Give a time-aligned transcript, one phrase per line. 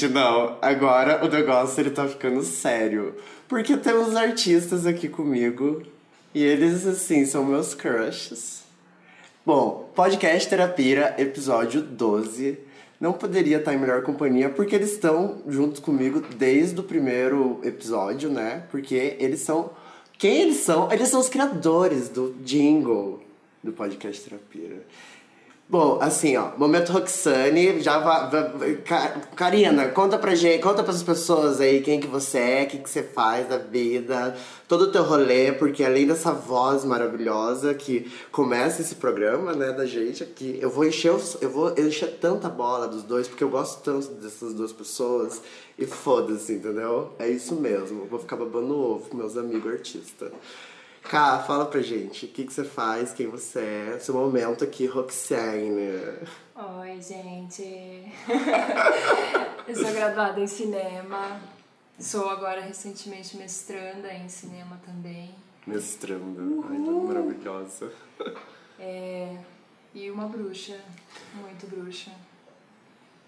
[0.00, 0.56] Gente, não.
[0.62, 3.14] Agora o negócio ele tá ficando sério.
[3.46, 5.82] Porque temos artistas aqui comigo.
[6.34, 8.62] E eles, assim, são meus crushes.
[9.44, 12.58] Bom, podcast Terapia, episódio 12.
[12.98, 18.30] Não poderia estar em melhor companhia porque eles estão juntos comigo desde o primeiro episódio,
[18.30, 18.64] né?
[18.70, 19.70] Porque eles são.
[20.16, 20.90] Quem eles são?
[20.90, 23.22] Eles são os criadores do jingle
[23.62, 24.82] do podcast Terapia.
[25.70, 28.82] Bom, assim, ó, momento Roxane, já vai.
[29.36, 32.90] Karina, conta pra gente, conta pras pessoas aí quem que você é, o que, que
[32.90, 38.82] você faz da vida, todo o teu rolê, porque além dessa voz maravilhosa que começa
[38.82, 43.04] esse programa, né, da gente aqui, eu vou encher, eu vou encher tanta bola dos
[43.04, 45.40] dois, porque eu gosto tanto dessas duas pessoas,
[45.78, 47.12] e foda-se, entendeu?
[47.16, 50.32] É isso mesmo, vou ficar babando ovo com meus amigos artistas.
[51.02, 54.86] Cá, fala pra gente, o que, que você faz, quem você é, seu momento aqui,
[54.86, 55.98] Roxane.
[56.54, 58.12] Oi, gente.
[59.66, 61.40] eu sou graduada em cinema.
[61.98, 65.34] Sou agora recentemente mestranda em cinema também.
[65.66, 66.64] Mestranda, Uhul.
[66.70, 67.92] ai, maravilhosa.
[68.78, 69.36] É,
[69.94, 70.80] e uma bruxa,
[71.34, 72.12] muito bruxa.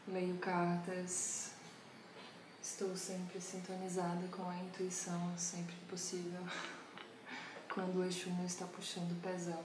[0.09, 1.51] Leio cartas.
[2.63, 6.41] Estou sempre sintonizada com a intuição, sempre que possível.
[7.73, 9.59] Quando o Exu não está puxando o pezão.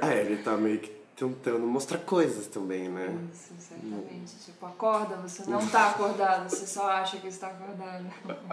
[0.00, 3.08] ah, ele tá meio que tentando mostrar coisas também, né?
[3.32, 4.36] Isso, exatamente.
[4.44, 8.06] Tipo, acorda, você não tá acordado, você só acha que está acordado.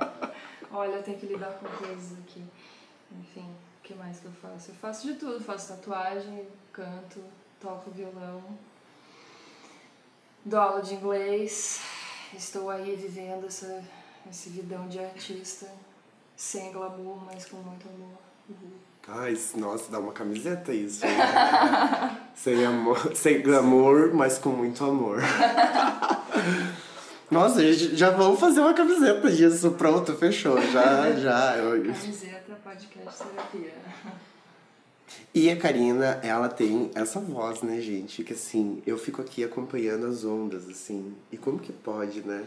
[0.74, 2.44] Olha, eu tenho que lidar com coisas aqui.
[3.20, 3.46] Enfim,
[3.80, 4.72] o que mais que eu faço?
[4.72, 7.24] Eu faço de tudo, faço tatuagem, canto,
[7.62, 8.44] toco violão,
[10.44, 11.82] dou aula de inglês,
[12.36, 13.84] estou aí vivendo essa,
[14.28, 15.70] esse vidão de artista
[16.36, 18.18] sem glamour, mas com muito amor.
[18.50, 18.72] Uhum.
[19.08, 21.02] Ai, nossa, dá uma camiseta isso.
[22.36, 25.20] sem amor, sem glamour, mas com muito amor.
[27.30, 29.72] Nossa, gente, já vamos fazer uma camiseta disso.
[29.72, 30.62] Pronto, fechou.
[30.62, 31.56] Já, já.
[31.56, 33.74] Camiseta, podcast, terapia.
[35.34, 38.24] E a Karina, ela tem essa voz, né, gente?
[38.24, 41.16] Que assim, eu fico aqui acompanhando as ondas, assim.
[41.32, 42.44] E como que pode, né?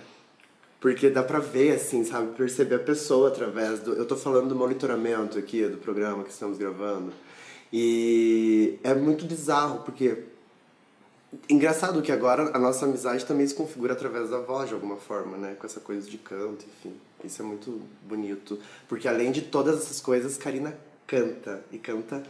[0.81, 2.35] Porque dá pra ver, assim, sabe?
[2.37, 3.95] Perceber a pessoa através do.
[3.95, 7.13] Eu tô falando do monitoramento aqui do programa que estamos gravando.
[7.73, 10.25] E é muito bizarro, porque.
[11.51, 15.37] Engraçado que agora a nossa amizade também se configura através da voz, de alguma forma,
[15.37, 15.57] né?
[15.59, 16.95] Com essa coisa de canto, enfim.
[17.25, 18.59] Isso é muito bonito.
[18.89, 20.77] Porque além de todas essas coisas, Karina
[21.07, 21.63] canta.
[21.73, 22.23] E canta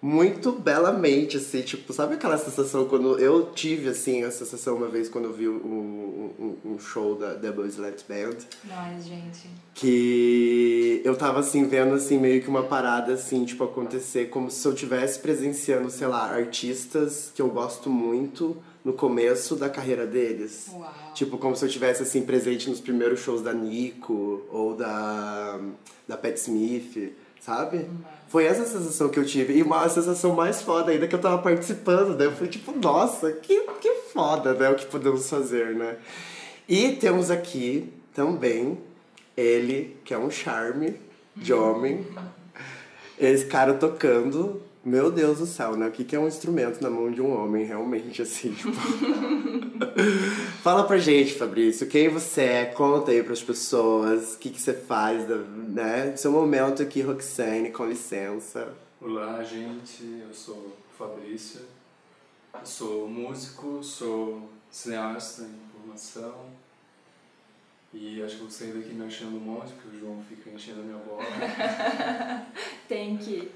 [0.00, 5.08] muito belamente, assim, tipo, sabe aquela sensação quando eu tive, assim, a sensação uma vez
[5.08, 8.36] quando eu vi um, um, um show da Double Slat Band.
[8.64, 9.48] Mas, gente.
[9.74, 14.66] Que eu tava, assim, vendo, assim, meio que uma parada, assim, tipo, acontecer como se
[14.66, 20.68] eu tivesse presenciando, sei lá, artistas que eu gosto muito no começo da carreira deles.
[20.72, 20.94] Uau.
[21.12, 25.58] Tipo, como se eu tivesse, assim, presente nos primeiros shows da Nico ou da,
[26.06, 27.86] da Pat Smith, sabe?
[28.28, 29.54] Foi essa sensação que eu tive.
[29.54, 32.26] E uma sensação mais foda ainda que eu tava participando, né?
[32.26, 34.68] Eu fui tipo, nossa, que, que foda, né?
[34.68, 35.96] O que podemos fazer, né?
[36.68, 38.78] E temos aqui também
[39.36, 40.96] ele, que é um charme
[41.34, 42.06] de homem.
[43.18, 45.86] Esse cara tocando meu Deus do céu, né?
[45.86, 48.72] O que é um instrumento na mão de um homem, realmente, assim, tipo...
[50.62, 54.72] Fala pra gente, Fabrício, quem você é, conta aí pras pessoas, o que, que você
[54.72, 56.16] faz, né?
[56.16, 58.74] Seu momento aqui, Roxane, com licença.
[59.00, 61.60] Olá, gente, eu sou o Fabrício,
[62.54, 66.34] eu sou músico, sou cineasta em formação,
[67.92, 70.80] e acho que vou sair daqui me achando um monte, porque o João fica enchendo
[70.80, 71.24] a minha bola.
[72.86, 73.50] tem que.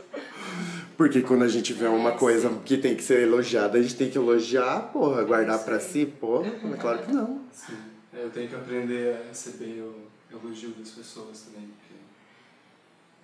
[0.96, 2.60] Porque quando a gente vê uma é, coisa sim.
[2.64, 6.06] que tem que ser elogiada, a gente tem que elogiar, porra, guardar é, pra si,
[6.06, 6.48] porra.
[6.48, 7.44] É claro que não.
[7.52, 7.76] Sim.
[8.12, 11.68] Eu tenho que aprender a receber o elogio das pessoas também.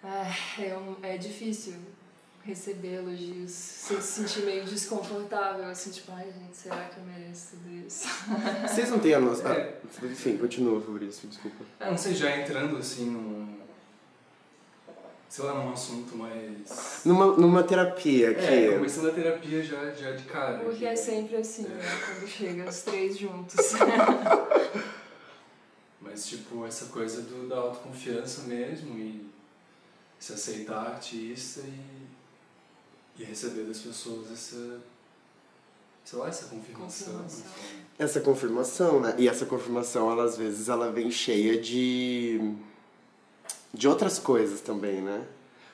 [0.03, 0.63] Porque...
[0.63, 1.75] É, é, um, é difícil
[2.45, 7.87] receber elogios, se sentir meio desconfortável, assim, tipo, ai gente, será que eu mereço tudo
[7.87, 8.09] isso?
[8.67, 9.49] Vocês não têm a nossa.
[9.49, 9.81] É.
[10.03, 11.65] Ah, enfim, continua, Fabrício, desculpa.
[11.79, 13.59] É, não sei, já entrando assim num.
[15.29, 17.03] Sei lá, num assunto mais.
[17.05, 18.45] Numa, numa terapia que.
[18.47, 20.61] É, começando a terapia já, já de cara.
[20.61, 21.69] Porque é sempre assim, é.
[21.69, 21.85] né?
[22.07, 23.57] Quando chega os três juntos.
[26.01, 29.29] Mas, tipo, essa coisa do, da autoconfiança mesmo e
[30.19, 32.18] se aceitar artista e
[33.19, 34.81] e receber das pessoas essa
[36.05, 37.13] sei lá, essa confirmação.
[37.13, 37.45] confirmação.
[37.99, 39.15] Essa confirmação, né?
[39.19, 42.55] E essa confirmação, ela, às vezes, ela vem cheia de
[43.75, 45.27] de outras coisas também, né?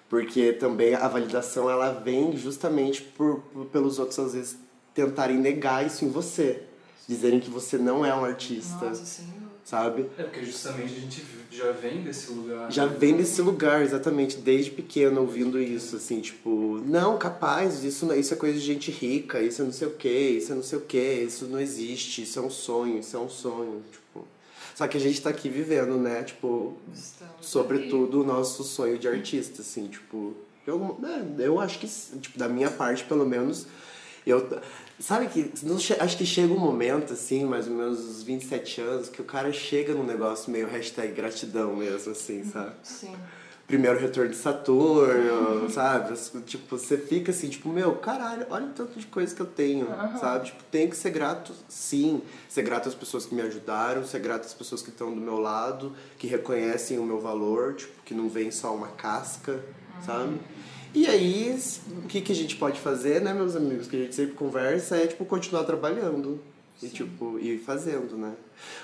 [0.08, 4.56] Porque também a validação ela vem justamente por, por pelos outros às vezes
[4.92, 6.62] tentarem negar isso em você.
[7.06, 9.43] dizerem que você não é um artista, Nossa, Senhor.
[9.64, 10.06] Sabe?
[10.18, 12.70] É porque justamente a gente já vem desse lugar.
[12.70, 12.96] Já né?
[12.98, 18.34] vem desse lugar, exatamente, desde pequeno ouvindo isso, assim, tipo, não, capaz, isso, não- isso
[18.34, 20.78] é coisa de gente rica, isso é não sei o que, isso é não sei
[20.78, 24.26] o que, isso não existe, isso é um sonho, isso é um sonho, tipo.
[24.74, 29.08] Só que a gente tá aqui vivendo, né, tipo, Estamos sobretudo o nosso sonho de
[29.08, 30.34] artista, assim, tipo,
[30.66, 31.86] eu, né, eu acho que,
[32.20, 33.66] tipo, da minha parte, pelo menos,
[34.26, 34.60] eu,
[35.04, 35.52] sabe que,
[36.00, 39.52] acho que chega um momento, assim, mais ou menos uns 27 anos, que o cara
[39.52, 42.68] chega num negócio meio hashtag gratidão mesmo, assim, sabe?
[42.68, 42.76] aqui.
[42.82, 43.14] Sim.
[43.66, 46.14] Primeiro retorno de Saturno, sabe?
[46.46, 49.86] Tipo, você fica assim, tipo, meu, caralho, olha o tanto de coisa que eu tenho,
[50.18, 50.46] sabe?
[50.46, 52.22] Tipo, tem que ser grato, sim.
[52.48, 55.38] Ser grato às pessoas que me ajudaram, ser grato às pessoas que estão do meu
[55.38, 59.62] lado, que reconhecem o meu valor, tipo, que não vem só uma casca,
[60.04, 60.38] sabe?
[60.94, 61.58] E aí,
[62.04, 64.96] o que, que a gente pode fazer, né, meus amigos, que a gente sempre conversa,
[64.96, 66.40] é, tipo, continuar trabalhando.
[66.82, 68.34] E, tipo, ir fazendo, né?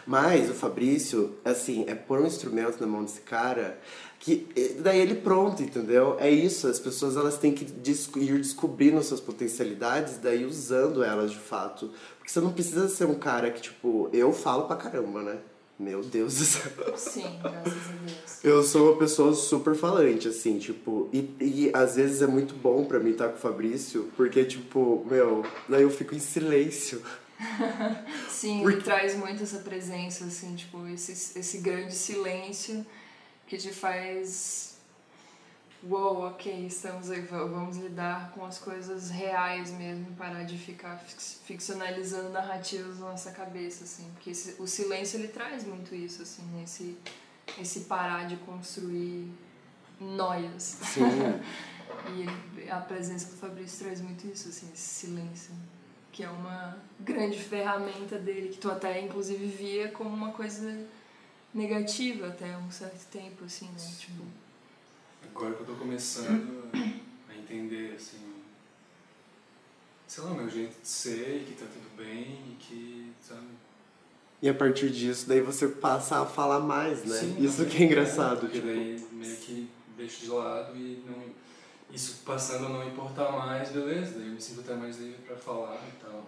[0.07, 3.79] Mas o Fabrício, assim, é pôr um instrumento na mão desse cara
[4.21, 6.17] que eh, daí ele pronto, entendeu?
[6.21, 11.39] É isso, as pessoas elas têm que ir descobrindo suas potencialidades, daí usando elas de
[11.39, 11.91] fato.
[12.19, 15.39] Porque você não precisa ser um cara que, tipo, eu falo pra caramba, né?
[15.81, 16.97] Meu Deus do céu.
[16.97, 18.45] Sim, graças a Deus.
[18.45, 22.85] Eu sou uma pessoa super falante, assim, tipo, e, e às vezes é muito bom
[22.85, 27.01] pra mim estar com o Fabrício, porque, tipo, meu, daí eu fico em silêncio.
[28.29, 32.85] Sim, Porque- ele traz muito essa presença, assim, tipo, esse, esse grande silêncio
[33.47, 34.70] que te faz.
[35.83, 40.99] Uou, ok, estamos aí, va- vamos lidar com as coisas reais mesmo, parar de ficar
[40.99, 46.43] ficcionalizando narrativas na nossa cabeça, assim, porque esse- o silêncio ele traz muito isso, assim,
[46.53, 46.65] né?
[46.65, 46.99] esse,
[47.59, 49.33] esse parar de construir
[50.01, 50.63] noias.
[50.63, 51.01] Sim.
[52.65, 55.53] E a presença do Fabrício traz muito isso, assim, esse silêncio.
[56.13, 60.87] Que é uma grande ferramenta dele, que tu até inclusive via como uma coisa
[61.53, 63.93] negativa até um certo tempo, assim, né?
[63.99, 64.23] Tipo,
[65.29, 68.19] Agora que eu tô começando a entender, assim,
[70.07, 73.47] sei lá, o meu jeito de ser, e que tá tudo bem, e que, sabe?
[74.43, 77.19] E a partir disso, daí você passa a falar mais, né?
[77.19, 78.41] Sim, Isso que é engraçado.
[78.41, 81.15] Porque tipo, daí meio que deixo de lado e não,
[81.95, 85.37] isso passando a não importar mais, beleza, daí eu me sinto até mais livre pra
[85.37, 86.25] falar e tal.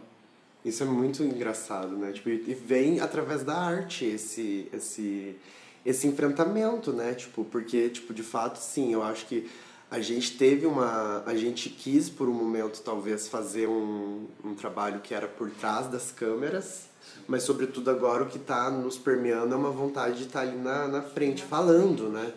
[0.65, 2.13] Isso é muito engraçado, né?
[2.13, 5.37] Tipo, e vem através da arte esse, esse,
[5.85, 7.15] esse enfrentamento, né?
[7.15, 9.51] Tipo, porque, tipo, de fato, sim, eu acho que
[9.91, 11.23] a gente teve uma...
[11.27, 15.87] A gente quis, por um momento, talvez, fazer um, um trabalho que era por trás
[15.89, 16.85] das câmeras,
[17.27, 20.89] mas, sobretudo, agora o que tá nos permeando é uma vontade de estar ali na,
[20.89, 22.33] na frente, falando, né?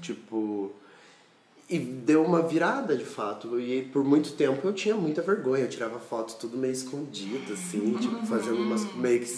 [0.00, 0.72] Tipo...
[1.68, 3.60] E deu uma virada, de fato.
[3.60, 5.62] E por muito tempo eu tinha muita vergonha.
[5.62, 7.94] Eu tirava foto tudo meio escondido, assim.
[7.94, 8.92] tipo, fazendo umas...
[8.96, 9.32] Meio que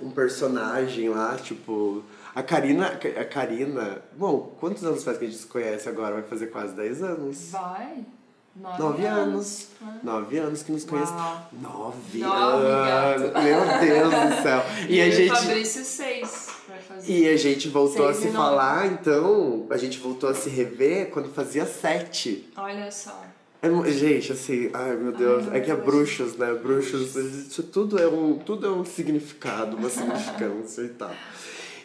[0.00, 2.02] um personagem lá, tipo...
[2.38, 2.86] A Karina...
[2.86, 4.00] A Karina...
[4.16, 6.14] Bom, quantos anos faz que a gente se conhece agora?
[6.14, 7.50] Vai fazer quase 10 anos.
[7.50, 8.04] vai.
[8.54, 9.68] Nove, Nove anos.
[10.04, 11.12] Nove anos que nos conhece.
[11.60, 13.32] Nove, Nove, anos.
[13.32, 13.42] gato.
[13.42, 14.62] Meu Deus do céu.
[14.88, 15.32] E, E, a gente...
[15.32, 17.12] e Fabrício seis vai fazer.
[17.12, 19.66] E a gente voltou Seis a se falar, então...
[19.70, 22.48] A gente voltou a se rever quando fazia sete.
[22.56, 23.20] Olha só.
[23.60, 26.54] É gente, assim, ai meu Deus, Ai, é que é meu bruxos, né?
[26.54, 31.10] Bruxos, isso tudo é um, tudo é um significado, uma significância e tal.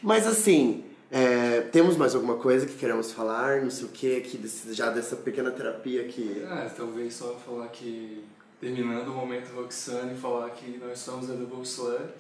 [0.04, 4.38] Mas assim, é, temos mais alguma coisa que queremos falar, não sei o que, aqui,
[4.38, 6.44] desse- já dessa pequena terapia aqui.
[6.46, 8.24] Ah, talvez só falar que,
[8.60, 12.14] terminando o momento Roxane, falar que nós somos a Double Slut,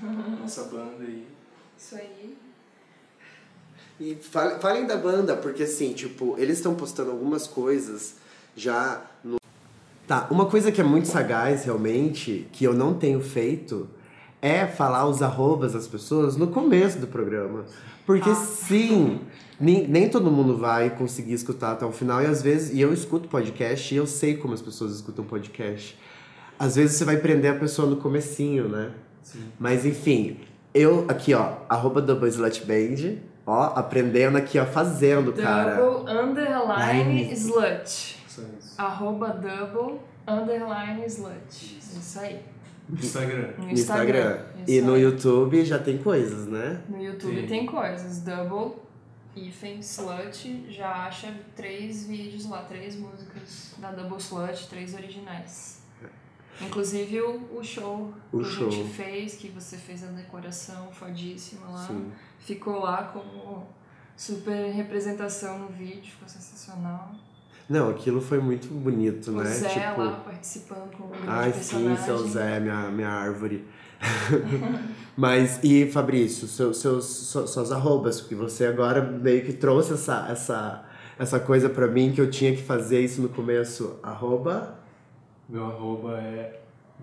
[0.40, 1.26] nossa banda aí.
[1.78, 2.36] Isso aí.
[3.98, 8.14] E fale- falem da banda, porque assim, tipo, eles estão postando algumas coisas
[8.56, 9.38] já no.
[10.06, 13.88] Tá, uma coisa que é muito sagaz realmente, que eu não tenho feito,
[14.42, 17.64] é falar os arrobas das pessoas no começo do programa.
[18.06, 18.34] Porque Ah.
[18.34, 19.20] sim,
[19.58, 22.92] nem, nem todo mundo vai conseguir escutar até o final, e às vezes, e eu
[22.92, 25.98] escuto podcast e eu sei como as pessoas escutam podcast.
[26.58, 28.90] Às vezes você vai prender a pessoa no comecinho, né?
[29.22, 29.44] Sim.
[29.58, 30.38] Mas enfim,
[30.74, 35.76] eu aqui, ó, arroba Double Slut Band, ó, aprendendo aqui, ó, fazendo, cara.
[35.76, 37.32] Double underline Line.
[37.34, 38.16] slut.
[38.78, 41.78] Arroba double underline slut.
[41.78, 42.40] Isso aí.
[42.98, 43.52] Instagram.
[43.58, 44.38] No No Instagram.
[44.66, 44.96] Isso E no.
[44.96, 46.82] YouTube já tem coisas, né?
[46.88, 47.46] No YouTube Tem.
[47.46, 48.20] tem coisas.
[48.20, 48.76] Double,
[49.36, 50.66] hífen, slut.
[50.70, 55.80] Já acha três vídeos lá, três músicas da Double Slut, três originais.
[56.60, 58.68] Inclusive o, o show O que show.
[58.68, 61.86] a gente fez, que você fez a decoração fodíssima lá.
[61.86, 62.12] Sim.
[62.38, 63.66] Ficou lá como
[64.14, 67.12] super representação no vídeo, ficou sensacional.
[67.70, 69.44] Não, aquilo foi muito bonito, O né?
[69.44, 73.64] Zé tipo, lá participando com grande ai sim, seu Zé, minha, minha árvore.
[75.16, 80.84] Mas, e Fabrício, seus, seus, suas, arrobas, porque você agora meio que trouxe essa, essa,
[81.16, 84.00] essa coisa pra mim que eu tinha que fazer isso no começo.
[84.02, 84.76] Arroba,
[85.48, 86.60] Meu arroba é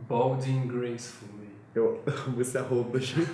[0.09, 1.36] Balding Gracefully.
[1.77, 3.29] Eu amo esse arroba, gente.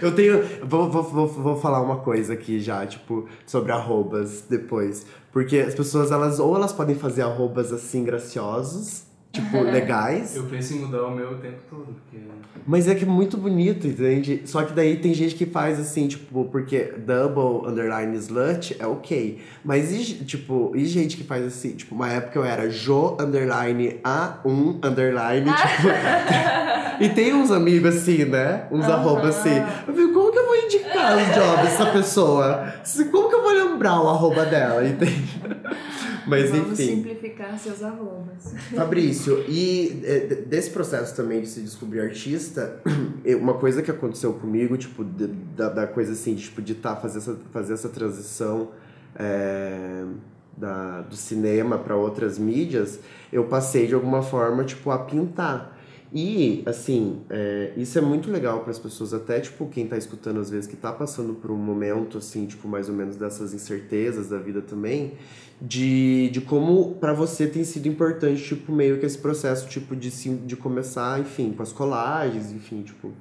[0.00, 0.42] Eu tenho.
[0.64, 5.06] Vou, vou, vou, vou falar uma coisa aqui já, tipo, sobre arrobas depois.
[5.32, 10.36] Porque as pessoas, elas, ou elas podem fazer arrobas assim, graciosos, tipo, legais.
[10.36, 12.24] Eu penso em mudar o meu o tempo todo, porque
[12.66, 14.42] Mas é que é muito bonito, entende?
[14.44, 19.40] Só que daí tem gente que faz assim, tipo, porque double underline slut é ok.
[19.64, 24.00] Mas e, tipo, e gente que faz assim, tipo, uma época eu era Jo underline
[24.02, 25.88] A1 underline, tipo.
[27.00, 28.66] e tem uns amigos assim, né?
[28.70, 29.56] Uns arroba assim.
[29.86, 32.74] Eu fico, como que eu vou indicar os jobs dessa pessoa?
[33.10, 35.40] Como que eu vou lembrar o arroba dela, entende?
[36.26, 36.96] Mas Vamos enfim.
[36.96, 38.52] simplificar seus arrobas.
[38.74, 42.80] Fabrício, e d- desse processo também de se descobrir artista,
[43.40, 47.18] uma coisa que aconteceu comigo, tipo, da, da coisa assim, de, tipo, de tá, fazer,
[47.18, 48.70] essa, fazer essa transição
[49.16, 50.04] é,
[50.56, 52.98] da, do cinema para outras mídias,
[53.32, 55.78] eu passei de alguma forma, tipo, a pintar.
[56.12, 60.40] E, assim, é, isso é muito legal para as pessoas, até, tipo, quem tá escutando
[60.40, 64.28] às vezes, que tá passando por um momento, assim, tipo, mais ou menos dessas incertezas
[64.28, 65.12] da vida também,
[65.60, 70.10] de, de como para você tem sido importante, tipo, meio que esse processo, tipo, de,
[70.10, 73.12] se, de começar, enfim, com as colagens, enfim, tipo...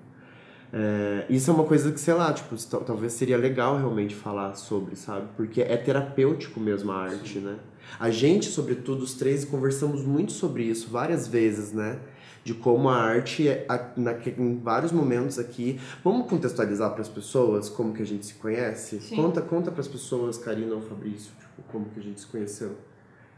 [0.71, 4.55] é, isso é uma coisa que, sei lá, tipo, tal- talvez seria legal realmente falar
[4.55, 5.27] sobre, sabe?
[5.35, 7.57] Porque é terapêutico mesmo a arte, né?
[7.99, 11.97] A gente, sobretudo, os três, conversamos muito sobre isso várias vezes, né?
[12.43, 15.79] De como a arte, é, a- na, em vários momentos aqui...
[16.03, 18.99] Vamos contextualizar para as pessoas como que a gente se conhece?
[19.01, 19.15] Sim.
[19.17, 22.77] Conta, conta para as pessoas, Karina ou Fabrício, tipo, como que a gente se conheceu,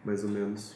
[0.05, 0.75] mais ou menos.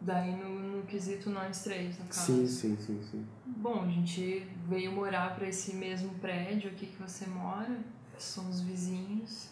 [0.00, 2.26] Daí no, no quesito nós três, no caso.
[2.26, 3.26] Sim, sim, sim, sim.
[3.46, 7.78] Bom, a gente veio morar para esse mesmo prédio aqui que você mora.
[8.18, 9.48] Somos vizinhos.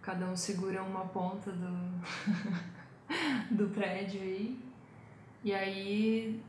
[0.00, 2.00] Cada um segura uma ponta do,
[3.50, 4.58] do prédio aí.
[5.42, 6.40] E aí,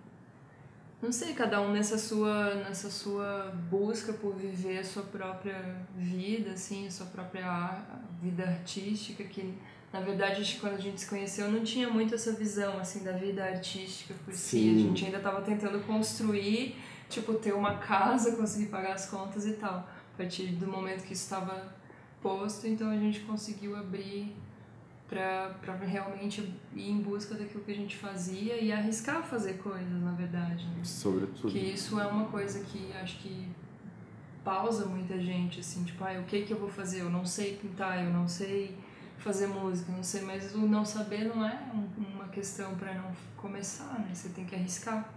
[1.01, 6.51] não sei, cada um nessa sua, nessa sua busca por viver a sua própria vida,
[6.51, 7.85] assim, a sua própria
[8.21, 9.57] vida artística, que
[9.95, 13.01] na verdade acho que quando a gente se conheceu não tinha muito essa visão, assim,
[13.01, 14.59] da vida artística por si.
[14.59, 14.75] Sim.
[14.75, 16.75] A gente ainda estava tentando construir,
[17.09, 19.87] tipo, ter uma casa, conseguir pagar as contas e tal.
[20.13, 21.73] A partir do momento que isso estava
[22.21, 24.35] posto, então a gente conseguiu abrir
[25.07, 26.41] para realmente
[26.75, 30.65] ir em busca daquilo que a gente fazia e arriscar fazer coisas, na verdade.
[30.65, 30.83] Né?
[30.83, 31.49] Sobretudo.
[31.49, 33.47] Que isso é uma coisa que acho que
[34.43, 36.99] pausa muita gente, assim, tipo, ah, o que que eu vou fazer?
[36.99, 38.77] Eu não sei pintar, eu não sei
[39.17, 43.11] fazer música, não sei, mas o não saber não é um- uma questão para não
[43.37, 44.11] começar, né?
[44.13, 45.09] Você tem que arriscar.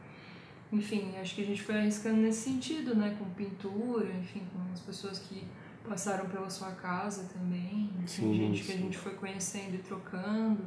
[0.72, 3.16] Enfim, acho que a gente foi arriscando nesse sentido, né?
[3.18, 5.46] Com pintura, enfim, com as pessoas que
[5.88, 8.82] passaram pela sua casa também, enfim, Sim, gente que a sim.
[8.82, 10.62] gente foi conhecendo e trocando.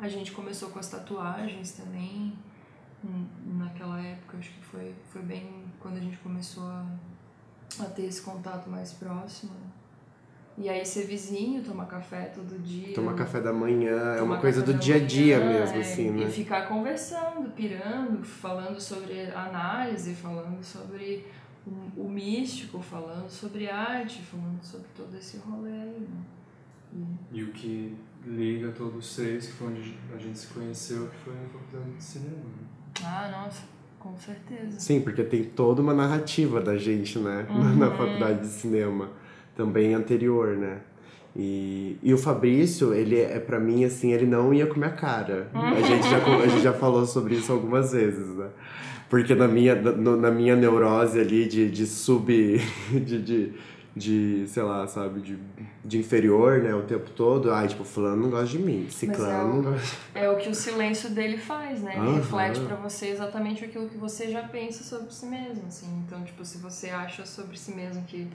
[0.00, 2.36] A gente começou com as tatuagens também,
[3.04, 3.26] hum,
[3.58, 6.84] naquela época, acho que foi, foi bem quando a gente começou a,
[7.80, 9.52] a ter esse contato mais próximo.
[10.58, 12.94] E aí ser vizinho, tomar café todo dia.
[12.94, 16.10] Tomar café da manhã é uma coisa do dia a dia manhã, mesmo, é, assim,
[16.10, 16.24] né?
[16.24, 21.26] E ficar conversando, pirando, falando sobre análise, falando sobre
[21.66, 26.24] o, o místico, falando sobre arte, falando sobre todo esse rolê aí, né?
[27.30, 27.94] E o que
[28.24, 31.90] liga todos os três, que foi onde a gente se conheceu, que foi na faculdade
[31.98, 32.36] de cinema.
[32.36, 33.02] né?
[33.04, 33.62] Ah, nossa,
[33.98, 34.80] com certeza.
[34.80, 37.46] Sim, porque tem toda uma narrativa da gente, né?
[37.76, 37.96] Na Uhum.
[37.98, 39.10] faculdade de cinema.
[39.56, 40.78] Também anterior, né?
[41.34, 45.50] E, e o Fabrício, ele é para mim assim, ele não ia com minha cara.
[45.54, 48.48] A gente, já, a gente já falou sobre isso algumas vezes, né?
[49.10, 52.26] Porque na minha, no- na minha neurose ali de, de sub.
[52.92, 53.52] De, de,
[53.94, 55.38] de, sei lá, sabe, de,
[55.82, 57.50] de inferior, né, o tempo todo.
[57.50, 59.96] Ai, tipo, fulano não gosta de mim, ciclano é não gosta.
[60.14, 61.92] É o que o silêncio dele faz, né?
[61.96, 62.16] Ele Aham.
[62.16, 65.86] reflete pra você exatamente aquilo que você já pensa sobre si mesmo, assim.
[66.06, 68.28] Então, tipo, se você acha sobre si mesmo que,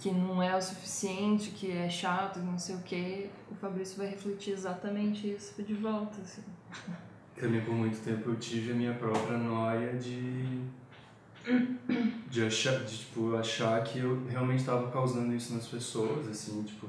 [0.00, 4.06] que não é o suficiente, que é chato, não sei o quê, o Fabrício vai
[4.06, 6.42] refletir exatamente isso de volta, assim.
[7.36, 10.62] Também por muito tempo eu tive a minha própria noia de.
[12.28, 16.88] de achar, de, tipo, achar que eu realmente estava causando isso nas pessoas, assim, tipo.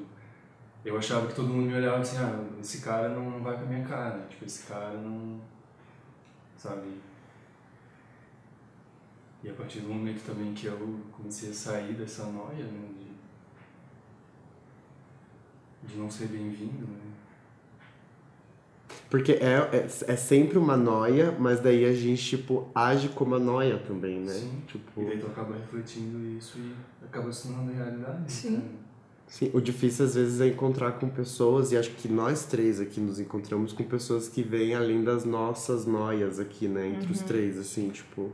[0.83, 3.67] Eu achava que todo mundo me olhava assim, ah, esse cara não, vai com a
[3.67, 5.39] minha cara, tipo, esse cara não.
[6.57, 6.87] sabe?
[9.43, 12.89] E a partir do momento também que eu comecei a sair dessa noia, né,
[15.83, 16.97] de, não ser bem-vindo, né?
[19.09, 23.39] Porque é, é, é sempre uma noia, mas daí a gente, tipo, age como a
[23.39, 24.33] noia também, né?
[24.33, 24.61] Sim.
[24.67, 26.73] Tipo, E daí tu acaba refletindo isso e
[27.05, 28.31] acaba se tornando realidade.
[28.31, 28.51] Sim.
[28.57, 28.63] né?
[29.27, 32.99] sim, o difícil às vezes é encontrar com pessoas, e acho que nós três aqui
[33.01, 36.87] nos encontramos com pessoas que vêm além das nossas noias aqui, né?
[36.87, 38.31] Entre os três, assim, tipo.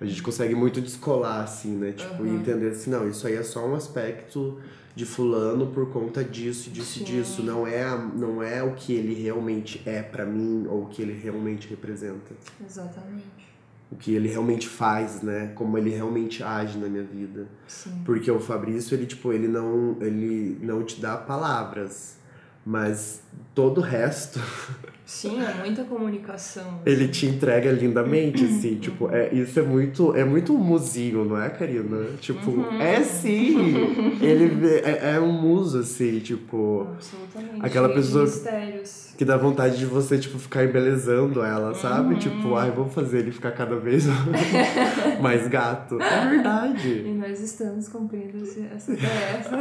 [0.00, 1.92] A gente consegue muito descolar, assim, né?
[1.92, 2.36] Tipo, e Uhum.
[2.40, 4.58] entender assim, não, isso aí é só um aspecto
[4.94, 7.04] de fulano por conta disso, disso, Sim.
[7.04, 7.42] disso.
[7.42, 11.12] Não é, não é o que ele realmente é pra mim ou o que ele
[11.12, 12.34] realmente representa.
[12.64, 13.50] Exatamente.
[13.90, 15.52] O que ele realmente faz, né?
[15.54, 17.48] Como ele realmente age na minha vida.
[17.66, 18.02] Sim.
[18.04, 22.16] Porque o Fabrício, ele, tipo, ele não, ele não te dá palavras.
[22.64, 23.22] Mas
[23.54, 24.38] todo o resto,
[25.12, 26.80] Sim, é muita comunicação.
[26.86, 28.76] ele te entrega lindamente, assim.
[28.76, 32.04] tipo, é, isso é muito, é muito um musinho, não é, Karina?
[32.20, 32.80] Tipo, Uhum.
[32.80, 34.16] é sim!
[34.22, 36.86] Ele é, é um muso, assim, tipo...
[36.92, 37.66] Absolutamente.
[37.66, 39.10] Aquela pessoa- mistérios.
[39.18, 42.14] Que dá vontade de você, tipo, ficar embelezando ela, sabe?
[42.14, 42.18] Uhum.
[42.20, 44.04] Tipo, ai, vamos fazer ele ficar cada vez
[45.20, 46.00] mais gato.
[46.00, 47.02] É verdade.
[47.04, 48.38] E nós estamos cumprindo
[48.74, 49.58] essa tarefa.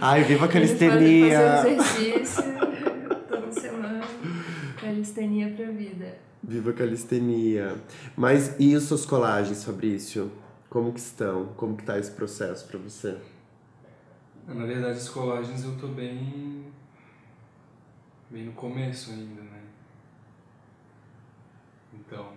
[0.00, 1.40] Ai, viva a calistenia!
[1.62, 2.44] Fazer exercício
[3.28, 4.00] toda semana.
[5.04, 6.18] Calistenia pra vida.
[6.42, 7.76] Viva a calistenia.
[8.16, 10.32] Mas e as suas colagens, Fabrício?
[10.70, 11.48] Como que estão?
[11.56, 13.18] Como que tá esse processo pra você?
[14.46, 16.72] Na verdade, as colagens eu tô bem.
[18.30, 19.62] bem no começo ainda, né?
[21.92, 22.32] Então,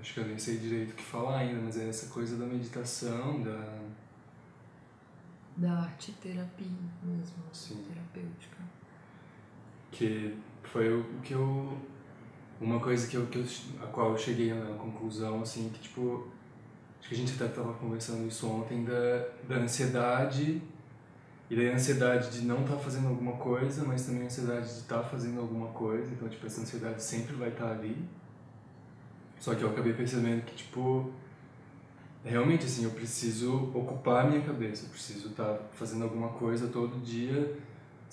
[0.00, 2.46] acho que eu nem sei direito o que falar ainda, mas é essa coisa da
[2.46, 3.78] meditação, da.
[5.56, 6.66] Da arte terapia
[7.02, 7.42] mesmo.
[7.52, 7.82] Sim.
[7.88, 8.58] Terapêutica.
[9.92, 10.36] que
[10.72, 11.78] foi o que eu
[12.60, 13.44] uma coisa que eu, que eu
[13.82, 16.26] a qual eu cheguei na conclusão assim que tipo
[16.98, 20.62] acho que a gente até estava conversando isso ontem da, da ansiedade
[21.48, 25.02] e da ansiedade de não estar fazendo alguma coisa mas também a ansiedade de estar
[25.02, 27.96] fazendo alguma coisa então tipo essa ansiedade sempre vai estar ali.
[29.38, 31.12] Só que eu acabei percebendo que tipo
[32.24, 37.00] realmente assim eu preciso ocupar a minha cabeça eu preciso estar fazendo alguma coisa todo
[37.04, 37.56] dia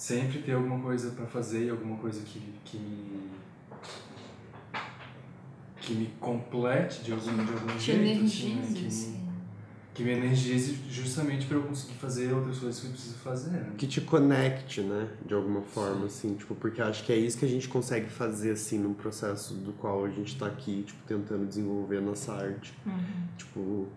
[0.04, 3.24] sempre ter alguma coisa para fazer, alguma coisa que, que me
[5.78, 9.34] que me complete de algum, de algum jeito, energize, assim, né?
[9.94, 13.16] que, me, que me energize justamente para eu conseguir fazer outras coisas que eu preciso
[13.16, 13.52] fazer.
[13.52, 13.74] Né?
[13.78, 15.10] Que te conecte, né?
[15.26, 18.52] De alguma forma, assim, tipo, porque acho que é isso que a gente consegue fazer,
[18.52, 22.74] assim, num processo do qual a gente tá aqui, tipo, tentando desenvolver a nossa arte.
[22.86, 23.28] Uhum.
[23.38, 23.88] Tipo,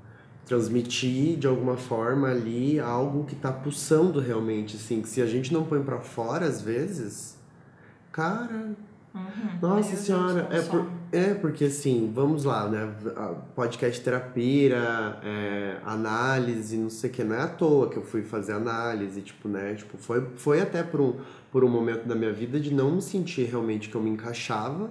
[0.46, 5.52] transmitir de alguma forma ali algo que tá pulsando realmente, assim, que se a gente
[5.52, 7.37] não põe pra fora, às vezes,
[8.12, 8.74] cara,
[9.16, 9.59] Uhum.
[9.62, 12.92] Nossa senhora, é, por, é porque assim, vamos lá, né?
[13.54, 14.76] Podcast terapia,
[15.24, 19.22] é, análise, não sei o que, não é à toa que eu fui fazer análise,
[19.22, 19.74] tipo, né?
[19.74, 21.14] Tipo, foi, foi até por um,
[21.50, 24.90] por um momento da minha vida de não me sentir realmente que eu me encaixava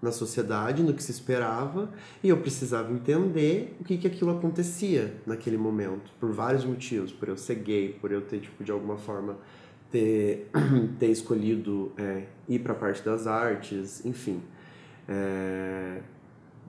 [0.00, 1.90] na sociedade, no que se esperava,
[2.22, 7.28] e eu precisava entender o que que aquilo acontecia naquele momento, por vários motivos, por
[7.28, 9.36] eu ser gay, por eu ter, tipo, de alguma forma
[9.90, 10.48] ter,
[10.98, 14.40] ter escolhido é, ir para a parte das artes, enfim.
[15.08, 16.00] É,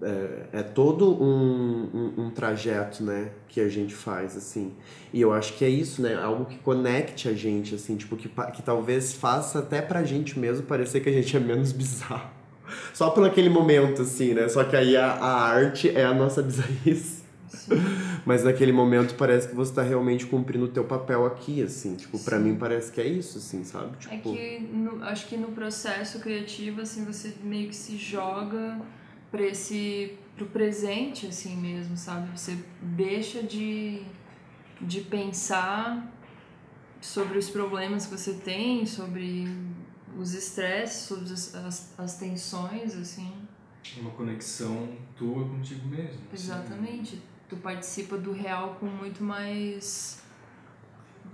[0.02, 4.74] é, é todo um, um, um trajeto, né, que a gente faz, assim.
[5.14, 8.30] E eu acho que é isso, né, algo que conecte a gente, assim, tipo, que,
[8.30, 12.39] que talvez faça até pra gente mesmo parecer que a gente é menos bizarro.
[12.94, 16.42] Só por aquele momento, assim, né, só que aí a, a arte é a nossa
[16.42, 17.20] bizarrice.
[17.48, 17.72] Sim.
[18.26, 21.96] Mas naquele momento parece que você tá realmente cumprindo o teu papel aqui, assim.
[21.96, 22.44] Tipo, pra Sim.
[22.44, 23.98] mim parece que é isso, assim, sabe?
[23.98, 28.78] Tipo, É que no- acho que no processo criativo, assim, você meio que se joga
[29.32, 32.30] para esse pro presente, assim mesmo, sabe?
[32.38, 34.02] Você deixa de,
[34.80, 36.08] de pensar
[37.02, 39.48] sobre os problemas que você tem, sobre
[40.20, 43.34] os estresses, as, as, tensões, assim.
[43.98, 46.10] Uma conexão tua contigo mesmo.
[46.10, 46.34] assim.
[46.34, 47.22] Exatamente.
[47.48, 50.22] Tu participa do real com muito mais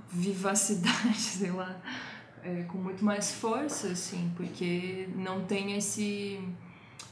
[0.10, 1.76] vivacidade, sei lá,
[2.43, 6.39] é, com muito mais força, assim, porque não tem esse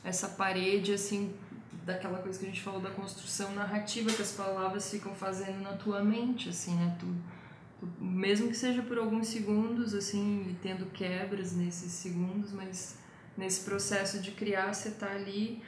[0.03, 1.33] essa parede, assim,
[1.85, 5.73] daquela coisa que a gente falou da construção narrativa que as palavras ficam fazendo na
[5.73, 6.95] tua mente, assim, né?
[6.99, 7.15] Tu-
[7.99, 12.97] mesmo que seja por alguns segundos, assim, e tendo quebras nesses segundos, mas
[13.37, 15.61] nesse processo de criar, você tá ali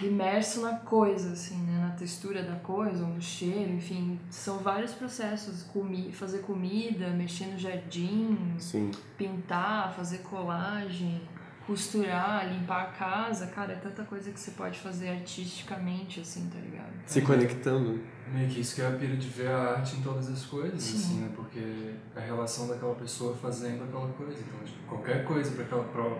[0.00, 1.78] imerso na coisa, assim, né?
[1.80, 4.18] Na textura da coisa, ou no cheiro, enfim.
[4.30, 5.62] São vários processos.
[5.64, 8.90] Comi fazer comida, mexer no jardim, sim.
[9.16, 11.20] pintar, fazer colagem,
[11.66, 13.46] costurar, limpar a casa.
[13.48, 16.92] Cara, é tanta coisa que você pode fazer artisticamente, assim, tá ligado?
[17.06, 18.00] Se conectando.
[18.32, 20.82] Meio que isso que é a pira de ver a arte em todas as coisas,
[20.82, 20.96] Sim.
[20.96, 21.30] assim, né?
[21.34, 24.40] Porque a relação daquela pessoa fazendo aquela coisa.
[24.40, 26.18] Então, tipo, qualquer coisa para aquela pro...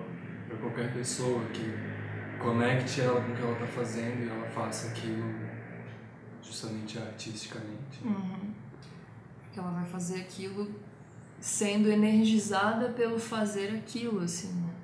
[0.48, 1.72] para qualquer pessoa que
[2.38, 5.34] conecte ela com o que ela está fazendo e ela faça aquilo
[6.42, 8.02] justamente artisticamente.
[8.04, 8.52] Uhum.
[9.52, 10.68] Que ela vai fazer aquilo
[11.38, 14.79] sendo energizada pelo fazer aquilo, assim, né?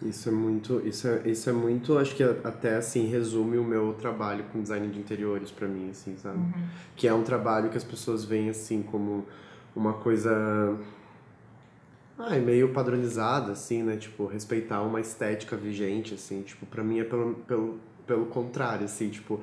[0.00, 3.94] Isso é muito, isso é, isso é muito, acho que até assim resume o meu
[3.94, 6.38] trabalho com design de interiores para mim, assim, sabe?
[6.38, 6.52] Uhum.
[6.94, 9.26] Que é um trabalho que as pessoas veem assim como
[9.74, 10.78] uma coisa
[12.18, 13.96] ai, meio padronizada, assim, né?
[13.96, 16.42] Tipo, respeitar uma estética vigente, assim.
[16.42, 19.08] Tipo, pra mim é pelo, pelo, pelo contrário, assim.
[19.08, 19.40] Tipo,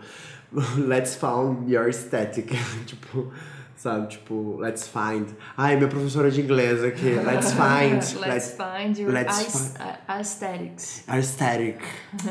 [0.78, 2.52] let's found your aesthetic.
[2.86, 3.32] tipo,
[3.76, 4.08] sabe?
[4.08, 5.28] Tipo, let's find.
[5.58, 7.10] Ai, minha professora de inglês aqui.
[7.10, 8.02] Let's find.
[8.20, 9.76] let's, let's, find your let's
[10.08, 11.04] aesthetics.
[11.08, 11.80] Aesthetic.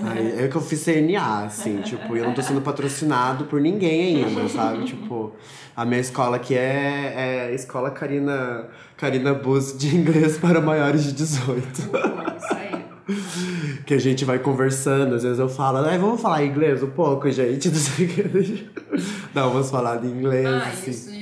[0.03, 1.81] Ai, é que eu fiz CNA, assim.
[1.83, 4.85] Tipo, eu não tô sendo patrocinado por ninguém ainda, sabe?
[4.95, 5.33] Tipo,
[5.77, 11.13] a minha escola aqui é, é escola Karina, Karina Bus de inglês para maiores de
[11.13, 11.69] 18.
[11.69, 11.91] Isso
[12.55, 12.85] aí.
[13.85, 17.31] Que a gente vai conversando, às vezes eu falo, ah, vamos falar inglês um pouco,
[17.31, 17.69] gente.
[17.69, 18.71] Não sei o que.
[19.35, 20.47] Não, vamos falar de inglês.
[20.47, 20.91] Ah, assim.
[20.91, 21.14] isso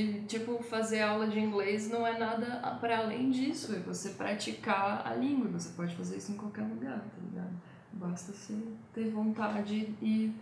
[0.93, 3.75] fazer aula de inglês não é nada para além disso.
[3.75, 5.49] É você praticar a língua.
[5.59, 7.53] Você pode fazer isso em qualquer lugar, tá ligado?
[7.95, 8.55] Basta você
[8.93, 10.33] ter vontade e,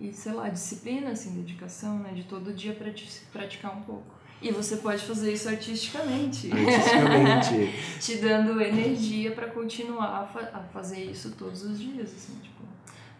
[0.00, 2.12] e sei lá, disciplina, assim, dedicação, né?
[2.14, 4.14] De todo dia prati- praticar um pouco.
[4.40, 6.50] E você pode fazer isso artisticamente.
[6.50, 7.72] Artisticamente.
[8.00, 12.62] Te dando energia para continuar a, fa a fazer isso todos os dias, assim, tipo,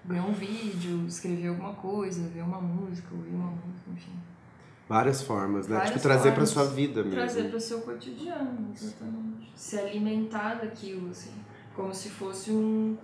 [0.07, 4.13] ver um vídeo, escrever alguma coisa, ver uma música, ouvir uma música, enfim.
[4.89, 5.77] Várias formas, né?
[5.77, 6.51] Várias tipo, trazer pra formas.
[6.51, 7.17] sua vida mesmo.
[7.17, 9.53] Trazer para o seu cotidiano, exatamente.
[9.55, 11.33] Se alimentar daquilo, assim,
[11.75, 12.97] como se fosse um,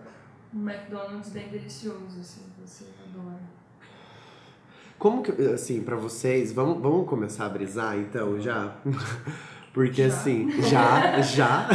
[0.52, 3.40] um McDonald's bem delicioso, assim, você adora.
[4.98, 8.76] Como que, assim, pra vocês, vamos, vamos começar a brisar então já?
[9.78, 10.16] Porque Já?
[10.16, 11.68] assim, já, já.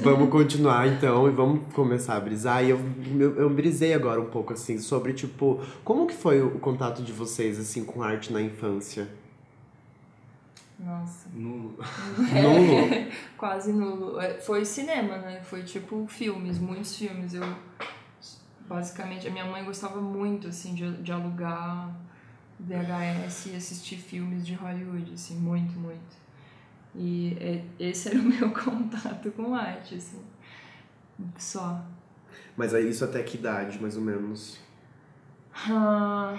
[0.00, 2.64] Vamos continuar então e vamos começar a brisar.
[2.64, 2.80] E eu,
[3.18, 7.10] eu, eu brisei agora um pouco assim sobre tipo, como que foi o contato de
[7.10, 9.08] vocês assim com arte na infância?
[10.78, 11.28] Nossa.
[11.34, 11.76] Nulo.
[12.16, 13.10] Nulo?
[13.36, 14.20] Quase nulo.
[14.20, 15.40] É, Foi cinema, né?
[15.42, 17.34] Foi tipo filmes, muitos filmes.
[17.34, 17.42] Eu
[18.68, 21.92] basicamente a minha mãe gostava muito assim de, de alugar
[22.60, 26.19] VHS e assistir filmes de Hollywood, assim, muito, muito.
[26.94, 30.22] E é- esse era o meu contato com arte, assim.
[31.38, 31.84] Só.
[32.56, 34.58] Mas aí isso até que idade, mais ou menos?
[35.68, 36.38] Ah,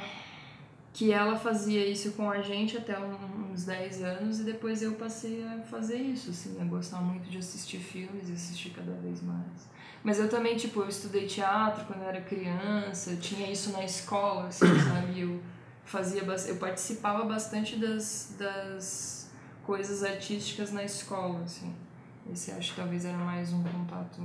[0.93, 5.43] que ela fazia isso com a gente até uns 10 anos e depois eu passei
[5.43, 9.69] a fazer isso, assim, a gostar muito de assistir filmes e assistir cada vez mais.
[10.03, 14.47] Mas eu também, tipo, eu estudei teatro quando eu era criança, tinha isso na escola,
[14.47, 15.21] assim, sabe?
[15.21, 15.39] Eu
[15.85, 19.20] fazia, eu participava bastante das, das
[19.65, 21.73] coisas artísticas na escola, assim.
[22.31, 24.21] Esse acho que talvez era mais um contato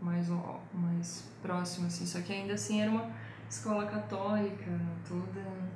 [0.00, 0.26] mais,
[0.74, 2.04] mais próximo, assim.
[2.06, 3.10] Só que ainda assim era uma
[3.48, 4.70] escola católica,
[5.08, 5.72] toda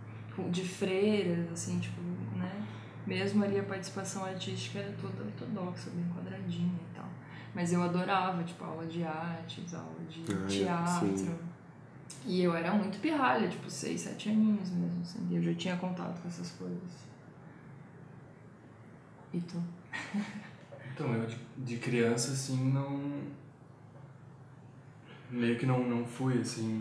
[0.51, 2.01] de freiras, assim, tipo,
[2.37, 2.67] né?
[3.07, 7.09] Mesmo ali a participação artística era toda ortodoxa, bem quadradinha e tal.
[7.55, 11.17] Mas eu adorava, tipo, aula de artes, aula de Ah, eu- teatro.
[11.17, 11.39] sim.
[12.27, 15.27] E eu era muito pirralha, tipo, seis, sete aninhos mesmo, assim.
[15.31, 17.06] Eu já tinha contato com essas coisas.
[19.37, 19.63] E tu?
[20.95, 23.21] Então, eu de, de criança, assim, não.
[25.31, 26.81] Meio que não, não fui, assim.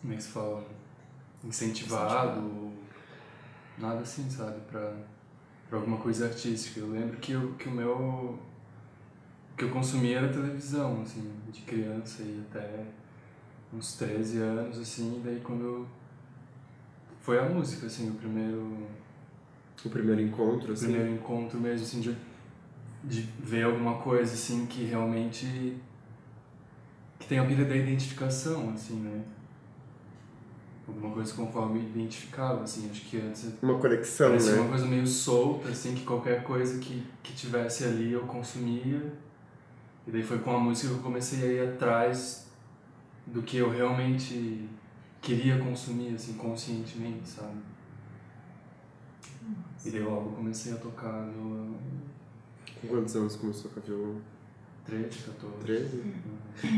[0.00, 0.64] Como é que se fala?
[1.42, 2.72] Incentivado, ou
[3.76, 4.60] nada assim, sabe?
[4.70, 4.94] Pra,
[5.68, 6.78] pra alguma coisa artística.
[6.78, 8.38] Eu lembro que, eu, que o meu.
[9.52, 12.86] O que eu consumia era televisão, assim, de criança e até
[13.72, 15.88] uns 13 anos, assim, e daí quando eu.
[17.20, 18.86] Foi a música, assim, o primeiro
[19.84, 20.86] O primeiro encontro, o assim.
[20.86, 22.16] primeiro encontro mesmo, assim, de,
[23.02, 25.76] de ver alguma coisa, assim, que realmente...
[27.18, 29.22] que tem a pilha da identificação, assim, né?
[30.86, 34.52] Alguma coisa conforme eu identificava, assim, acho que antes Uma conexão, né?
[34.60, 39.14] uma coisa meio solta, assim, que qualquer coisa que, que tivesse ali eu consumia.
[40.06, 42.46] E daí foi com a música que eu comecei a ir atrás
[43.26, 44.68] do que eu realmente
[45.22, 47.56] queria consumir, assim, conscientemente, sabe?
[49.84, 51.74] E daí logo comecei a tocar violão.
[52.80, 54.20] Com quantos anos começou com a violão?
[54.86, 55.56] 13, 14.
[55.64, 56.14] 13?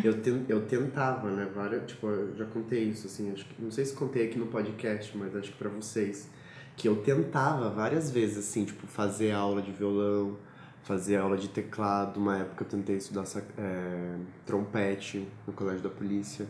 [0.05, 1.51] Eu, ten, eu tentava, né?
[1.55, 4.47] Várias, tipo, eu já contei isso, assim, acho que, não sei se contei aqui no
[4.47, 6.29] podcast, mas acho que pra vocês.
[6.77, 10.37] Que eu tentava várias vezes, assim, tipo, fazer aula de violão,
[10.83, 12.19] fazer aula de teclado.
[12.19, 13.25] Uma época eu tentei estudar
[13.59, 16.47] é, trompete no colégio da polícia.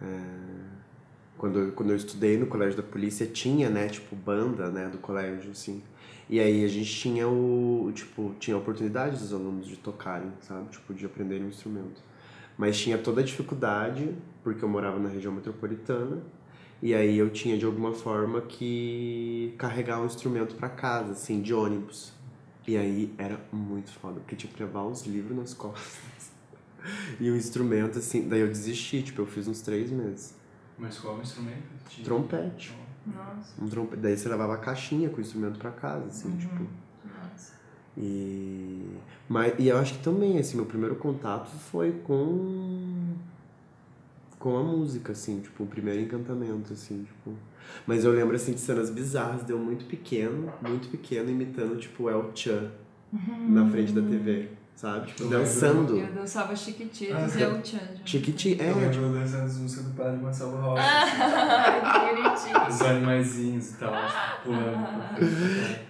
[0.00, 0.37] É,
[1.38, 5.52] Quando, quando eu estudei no colégio da polícia, tinha, né, tipo, banda, né, do colégio,
[5.52, 5.82] assim.
[6.28, 10.68] E aí a gente tinha o, tipo, tinha a oportunidade dos alunos de tocarem, sabe?
[10.68, 12.02] Tipo, de aprenderem um instrumento.
[12.56, 16.22] Mas tinha toda a dificuldade, porque eu morava na região metropolitana,
[16.82, 21.54] e aí eu tinha de alguma forma que carregar um instrumento pra casa, assim, de
[21.54, 22.12] ônibus.
[22.66, 26.28] E aí era muito foda, porque tinha que levar os livros nas costas.
[27.20, 30.37] E o instrumento, assim, daí eu desisti, tipo, eu fiz uns três meses.
[30.78, 31.62] Mas qual é o instrumento?
[31.88, 32.76] Tinha- Trompete.
[33.06, 33.96] Nossa, Um trompe...
[33.96, 36.54] Daí você levava a caixinha com o instrumento pra casa, assim, tipo.
[37.04, 37.54] nossa.
[37.96, 38.96] E...
[39.28, 43.14] Mas, e eu acho que também, assim, meu primeiro contato foi com...
[44.38, 47.34] Com a música, assim, tipo, o primeiro encantamento, assim, tipo...
[47.86, 52.30] Mas eu lembro, assim, de cenas bizarras, deu muito pequeno, muito pequeno, imitando, tipo, El
[52.34, 52.70] Chan
[53.48, 55.08] na frente da TV, sabe?
[55.08, 55.96] Tipo, dançando.
[55.98, 57.78] Eu dançava chiquititas Ah, e eu tchan.
[58.04, 58.56] Chiquiti...
[58.60, 60.82] É, Eu lembro dançando as músicas do Padre Marcelo Rocha.
[60.84, 62.68] Ai, que bonitinho.
[62.68, 63.92] Os animaizinhos e tal,
[64.44, 64.88] pulando.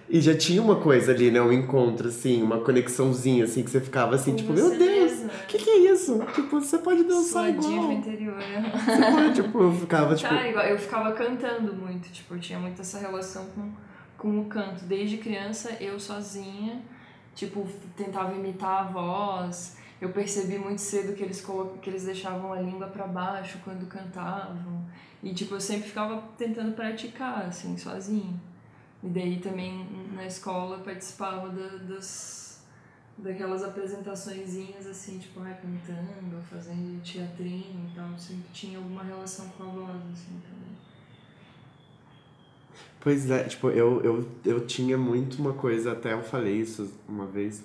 [0.09, 1.39] E já tinha uma coisa ali, né?
[1.39, 5.47] Um encontro, assim, uma conexãozinha, assim, que você ficava assim, Com tipo, meu Deus, o
[5.47, 6.19] que, que é isso?
[6.33, 7.91] Tipo, você pode dançar Sua diva igual.
[7.91, 8.35] interior.
[8.39, 10.33] Você pode, tipo, eu ficava, tipo.
[10.33, 13.69] Igual, eu ficava cantando muito, tipo, eu tinha muito essa relação com,
[14.17, 14.83] com o canto.
[14.85, 16.81] Desde criança, eu sozinha,
[17.39, 19.77] tipo, tentava imitar a voz.
[20.01, 21.45] Eu percebi muito cedo que eles,
[21.81, 24.85] que eles deixavam a língua pra baixo quando cantavam.
[25.23, 28.33] E, tipo, eu sempre ficava tentando praticar, assim, sozinha.
[29.03, 32.61] E daí também na escola eu participava da- das,
[33.17, 38.17] daquelas apresentaçõezinhas, assim, tipo, cantando, fazendo teatrinho e tal.
[38.17, 40.75] Sempre tinha alguma relação com a voz, assim, também.
[43.01, 47.25] Pois é, tipo, eu, eu, eu tinha muito uma coisa, até eu falei isso uma
[47.25, 47.63] vez,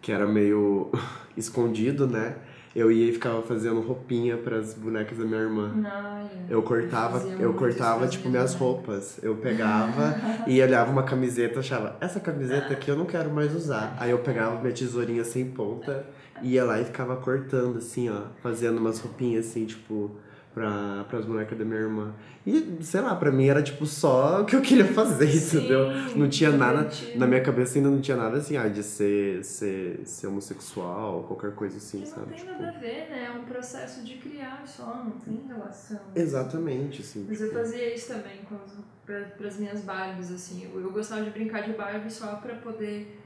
[0.00, 0.90] que era meio
[1.36, 2.36] escondido, né?
[2.74, 5.72] Eu ia e ficava fazendo roupinha pras bonecas da minha irmã.
[5.84, 9.20] Ai, Eu cortava, eu cortava tipo as minhas minhas roupas.
[9.22, 10.16] Eu pegava
[10.46, 13.94] e olhava uma camiseta, achava, essa camiseta aqui eu não quero mais usar.
[14.00, 16.06] Aí eu pegava minha tesourinha sem ponta,
[16.42, 20.10] ia lá e ficava cortando assim, ó, fazendo umas roupinhas assim, tipo,
[20.54, 22.12] pra, pras bonecas da minha irmã.
[22.44, 25.86] E, sei lá, pra mim era tipo só o que eu queria fazer, Sim, entendeu?
[26.16, 30.00] Não tinha nada, na minha cabeça ainda não tinha nada assim, ah, de ser, ser,
[30.04, 32.26] ser homossexual, qualquer coisa assim, Que não sabe?
[32.34, 33.30] tem Tipo, nada a ver, né?
[33.32, 36.00] É um processo de criar só, não tem relação.
[36.14, 37.26] exatamente, assim.
[37.28, 38.72] Mas eu tipo, fazia isso também com as,
[39.06, 40.68] pra, pras minhas Barbies, assim.
[40.72, 43.20] Eu, eu gostava de brincar de Barbie só pra poder,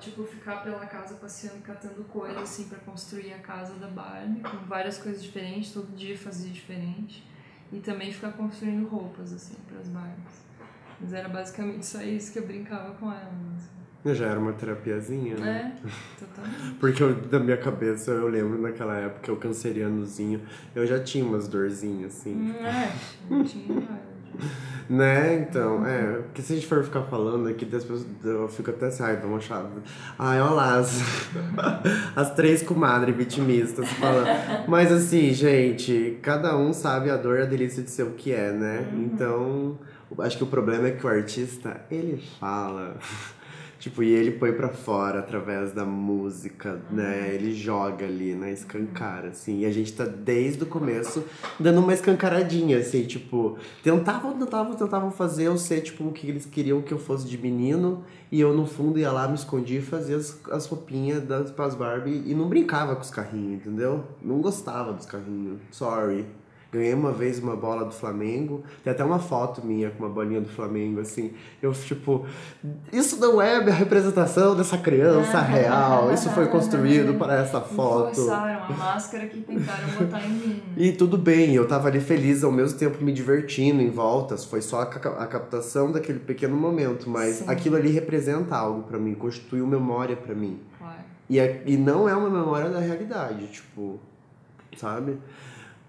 [0.00, 4.56] tipo, ficar pela casa passeando, catando coisas, assim, pra construir a casa da Barbie, com
[4.66, 7.24] várias coisas diferentes, todo dia fazia diferente.
[7.72, 10.42] E também ficar construindo roupas, assim, pras Barbies.
[11.00, 13.28] Mas era basicamente só isso que eu brincava com elas.
[13.56, 14.14] assim.
[14.14, 15.74] Já era uma terapiazinha, né?
[15.84, 16.74] É, totalmente.
[16.80, 20.40] Porque eu, da minha cabeça eu lembro naquela época, eu cancerianozinho,
[20.74, 22.34] eu já tinha umas dorzinhas, assim.
[22.34, 22.92] Hum, É,
[23.28, 24.07] não tinha.
[24.88, 25.46] Né?
[25.46, 26.22] Então, é.
[26.22, 29.18] Porque se a gente for ficar falando aqui, das pessoas, eu fico até assim, ai,
[29.36, 29.66] achar.
[30.18, 31.02] Ai, olha lá, as,
[32.16, 34.28] as três comadres vitimistas falando.
[34.66, 38.32] Mas assim, gente, cada um sabe a dor e a delícia de ser o que
[38.32, 38.88] é, né?
[38.94, 39.78] Então,
[40.20, 42.96] acho que o problema é que o artista, ele fala.
[43.78, 47.32] Tipo, e ele põe pra fora através da música, né?
[47.32, 48.52] Ele joga ali, né?
[48.52, 49.60] Escancara, assim.
[49.60, 51.24] E a gente tá desde o começo
[51.60, 56.44] dando uma escancaradinha, assim, tipo, tentavam, tentavam, tentavam fazer eu ser, tipo, o que eles
[56.44, 59.82] queriam que eu fosse de menino, e eu no fundo ia lá, me escondia e
[59.82, 64.04] fazia as, as roupinhas das pras Barbie e não brincava com os carrinhos, entendeu?
[64.20, 65.60] Não gostava dos carrinhos.
[65.70, 66.26] Sorry.
[66.70, 68.62] Ganhei uma vez uma bola do Flamengo.
[68.84, 71.32] Tem até uma foto minha com uma bolinha do Flamengo, assim.
[71.62, 72.26] Eu, tipo,
[72.92, 76.12] isso não é a representação dessa criança real.
[76.12, 78.16] Isso foi construído para essa foto.
[78.16, 80.62] Forçaram a máscara que tentaram botar em mim.
[80.76, 84.44] E tudo bem, eu tava ali feliz, ao mesmo tempo me divertindo em voltas.
[84.44, 87.44] Foi só a, ca- a captação daquele pequeno momento, mas Sim.
[87.48, 90.60] aquilo ali representa algo pra mim, constituiu memória pra mim.
[90.78, 90.98] Claro.
[91.30, 93.98] E, é- e não é uma memória da realidade, tipo,
[94.76, 95.16] sabe?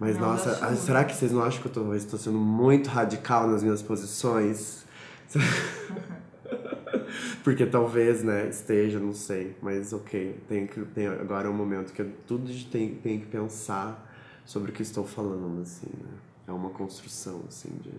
[0.00, 0.76] Mas Não, nossa, da ah, sua.
[0.76, 4.86] será que vocês não acham que eu tô, estou sendo muito radical nas minhas posições?
[7.44, 9.54] Porque talvez, né, esteja, não sei.
[9.60, 13.26] Mas ok, tem que, tem, agora é um momento que eu, tudo tem, tem que
[13.26, 14.10] pensar
[14.46, 16.14] sobre o que estou falando, assim, né?
[16.48, 17.92] É uma construção, assim, de...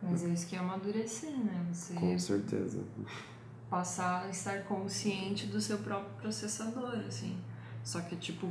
[0.00, 1.66] Mas é isso que é amadurecer, né?
[1.72, 2.78] Você Com certeza.
[3.68, 7.36] passar a estar consciente do seu próprio processador, assim.
[7.82, 8.48] Só que, tipo,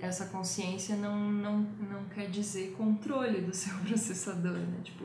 [0.00, 4.80] essa consciência não, não, não quer dizer controle do seu processador, né?
[4.82, 5.04] Tipo,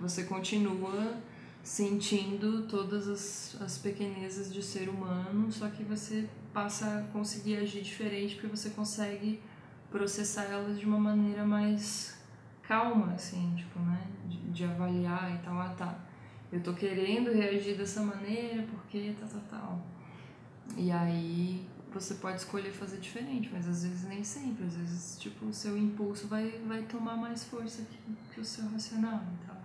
[0.00, 1.18] você continua
[1.62, 7.82] sentindo todas as, as pequenezas de ser humano, só que você passa a conseguir agir
[7.82, 9.42] diferente porque você consegue
[9.90, 12.16] processar elas de uma maneira mais
[12.62, 14.06] calma, assim, tipo, né?
[14.28, 15.98] De, de avaliar e tal, ah tá.
[16.50, 19.86] Eu tô querendo reagir dessa maneira porque tal, tal, tal.
[20.76, 21.66] E aí
[22.00, 24.64] você pode escolher fazer diferente, mas às vezes nem sempre.
[24.66, 28.66] Às vezes, tipo, o seu impulso vai, vai tomar mais força que, que o seu
[28.68, 29.56] racional e tal.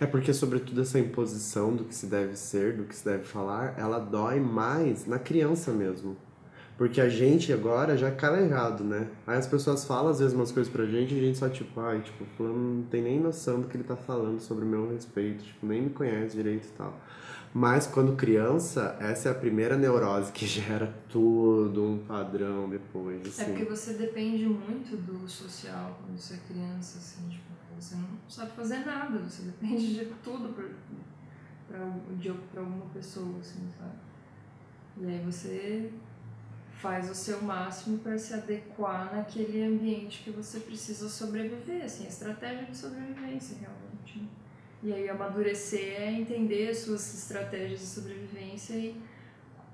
[0.00, 3.78] É porque, sobretudo, essa imposição do que se deve ser, do que se deve falar,
[3.78, 6.16] ela dói mais na criança mesmo.
[6.76, 9.08] Porque a gente agora já é calejado, né?
[9.26, 11.78] Aí as pessoas falam às vezes umas coisas pra gente e a gente só tipo,
[11.80, 14.90] ai, tipo, fulano não tem nem noção do que ele tá falando sobre o meu
[14.90, 16.98] respeito, tipo, nem me conhece direito e tal.
[17.56, 23.42] Mas quando criança, essa é a primeira neurose que gera tudo um padrão depois, assim.
[23.42, 27.44] É porque você depende muito do social quando você é criança, assim, tipo,
[27.78, 30.64] você não sabe fazer nada, você depende de tudo pra,
[31.68, 31.86] pra,
[32.16, 33.98] de, pra alguma pessoa, assim, sabe?
[34.96, 35.92] E aí você
[36.80, 42.08] faz o seu máximo para se adequar naquele ambiente que você precisa sobreviver, assim, a
[42.08, 44.28] estratégia de sobrevivência realmente.
[44.84, 48.94] E aí amadurecer é entender as suas estratégias de sobrevivência e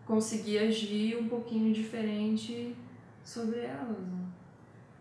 [0.07, 2.77] conseguir agir um pouquinho diferente
[3.25, 4.25] sobre elas, né?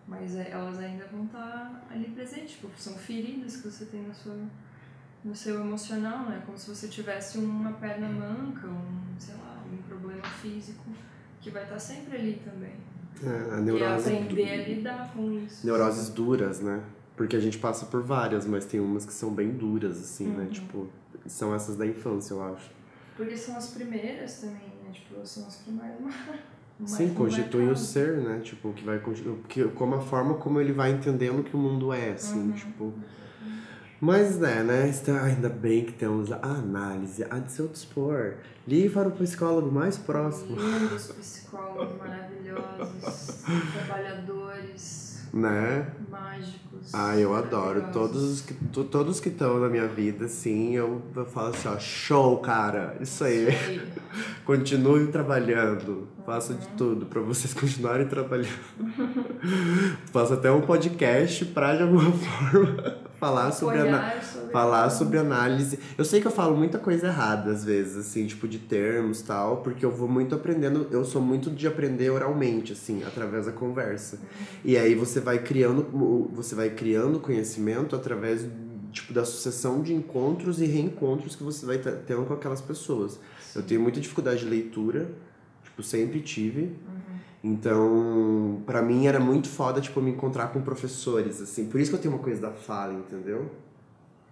[0.07, 4.15] Mas é, elas ainda vão estar ali presentes, tipo, são feridas que você tem no
[4.15, 4.35] seu,
[5.23, 6.41] no seu emocional, né?
[6.43, 10.85] Como se você tivesse uma perna manca, um, sei lá, um problema físico
[11.39, 12.73] que vai estar sempre ali também.
[13.23, 14.11] É, a neurose.
[14.11, 15.67] E aprender a lidar com isso.
[15.67, 16.83] Neuroses duras, né?
[17.19, 20.45] Porque a gente passa por várias, mas tem umas que são bem duras, assim, né?
[20.45, 20.49] Uhum.
[20.49, 20.87] Tipo,
[21.25, 22.71] são essas da infância, eu acho.
[23.17, 24.89] Porque são as primeiras também, né?
[24.93, 25.95] Tipo, são as que mais
[26.89, 28.39] Sim, constituem o ser, né?
[28.39, 29.01] Tipo, que vai
[29.49, 32.51] que como a forma como ele vai entendendo que o mundo é, assim, Uhum.
[32.53, 32.93] tipo.
[33.99, 34.89] Mas né, né?
[35.25, 38.35] Ainda bem que temos a análise a de seu dispor.
[38.65, 44.38] Ligue para o psicólogo mais próximo, Lindos psicólogos maravilhosos, trabalhadores,
[45.33, 45.87] né?
[46.09, 46.93] mágicos.
[46.93, 47.85] Ah, eu adoro.
[47.91, 51.67] Todos os que to- todos que estão na minha vida, assim, eu, eu falo assim,
[51.67, 52.97] ó, show, cara.
[52.99, 53.47] Isso aí.
[54.45, 56.07] Continue trabalhando.
[56.25, 58.49] Faço de tudo para vocês continuarem trabalhando.
[60.11, 63.91] Faço até um podcast para de alguma forma falar sobre sobre
[64.51, 65.79] falar sobre análise.
[65.97, 69.57] Eu sei que eu falo muita coisa errada às vezes, assim, tipo de termos, tal,
[69.57, 74.19] porque eu vou muito aprendendo, eu sou muito de aprender oralmente, assim, através da conversa.
[74.63, 78.45] E aí você vai criando, você vai criando conhecimento através
[78.91, 83.19] tipo da sucessão de encontros e reencontros que você vai tendo com aquelas pessoas.
[83.55, 85.11] Eu tenho muita dificuldade de leitura,
[85.63, 86.75] tipo, sempre tive.
[87.43, 91.65] Então, pra mim era muito foda, tipo, me encontrar com professores, assim.
[91.67, 93.49] Por isso que eu tenho uma coisa da fala, entendeu?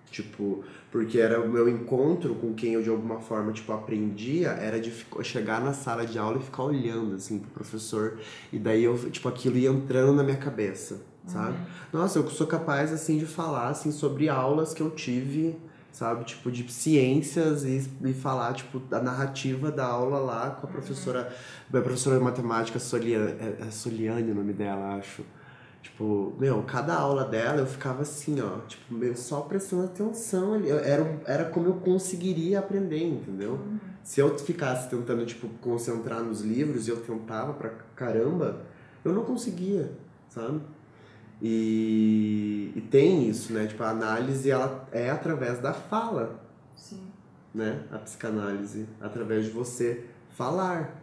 [0.10, 4.80] Tipo, porque era o meu encontro com quem eu de alguma forma, tipo, aprendia, era
[4.80, 8.17] de fico- chegar na sala de aula e ficar olhando, assim, pro professor.
[8.52, 11.58] E daí eu, tipo, aquilo ia entrando na minha cabeça, sabe?
[11.91, 15.58] Nossa, eu sou capaz, assim, de falar, assim, sobre aulas que eu tive,
[15.91, 16.24] sabe?
[16.24, 21.36] Tipo, de ciências e, e falar, tipo, da narrativa da aula lá com a professora,
[21.74, 25.24] a professora de matemática, Soliane, é, é Soliane o nome dela, acho.
[25.88, 30.67] Tipo, meu, cada aula dela eu ficava assim, ó, tipo, meio só prestando atenção ali.
[30.69, 33.58] Eu- Era, era como eu conseguiria aprender, entendeu?
[34.04, 38.62] Se eu ficasse tentando, tipo, concentrar nos livros e eu tentava pra caramba,
[39.04, 39.91] eu não conseguia,
[40.30, 40.60] sabe?
[41.41, 43.65] E, e tem isso, né?
[43.65, 46.39] Tipo, a análise, ela é através da fala,
[46.76, 47.02] Sim.
[47.56, 47.84] né?
[47.91, 50.96] A psicanálise, através de você falar.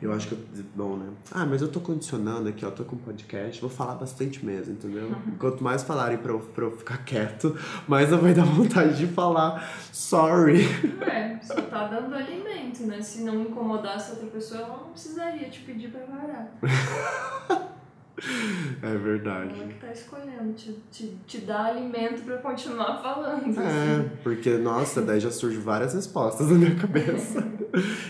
[0.00, 0.36] Eu acho que,
[0.74, 1.08] bom, né?
[1.32, 4.72] Ah, mas eu tô condicionando aqui, ó, tô com um podcast, vou falar bastante mesmo,
[4.72, 5.10] entendeu?
[5.38, 7.56] Quanto mais falarem pra eu, pra eu ficar quieto,
[7.88, 10.64] mais eu vai dar vontade de falar sorry.
[11.02, 13.00] É, só tá dando alimento, né?
[13.02, 16.54] Se não incomodasse outra pessoa, ela não precisaria te pedir pra parar.
[18.82, 19.54] É verdade.
[19.58, 23.58] Ela que tá escolhendo, te, te, te dá alimento pra continuar falando.
[23.58, 27.42] É, porque, nossa, daí já surgem várias respostas na minha cabeça.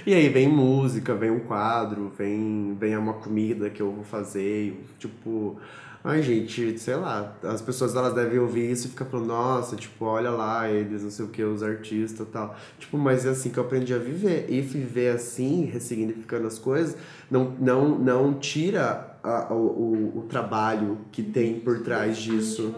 [0.05, 4.84] E aí vem música, vem um quadro, vem, vem uma comida que eu vou fazer,
[4.98, 5.59] tipo...
[6.07, 10.05] Ai, gente, sei lá, as pessoas elas devem ouvir isso e ficar falando, nossa, tipo,
[10.05, 12.55] olha lá eles, não sei o que, os artistas e tal.
[12.78, 14.44] Tipo, mas é assim que eu aprendi a viver.
[14.50, 16.94] E viver assim, ressignificando as coisas,
[17.30, 22.74] não, não, não tira a- o, o, o trabalho que tem por trás disso.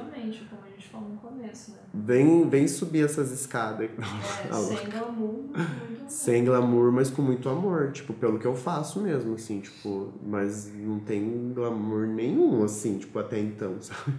[0.50, 1.78] Como a gente falou no começo, né?
[1.92, 3.90] Vem, vem subir essas escadas.
[3.90, 3.96] É,
[4.62, 9.34] sem glamour, muito Sem glamour, mas com muito amor, tipo, pelo que eu faço mesmo,
[9.34, 14.12] assim, tipo, mas não tem glamour nenhum, assim, tipo, até então, sabe?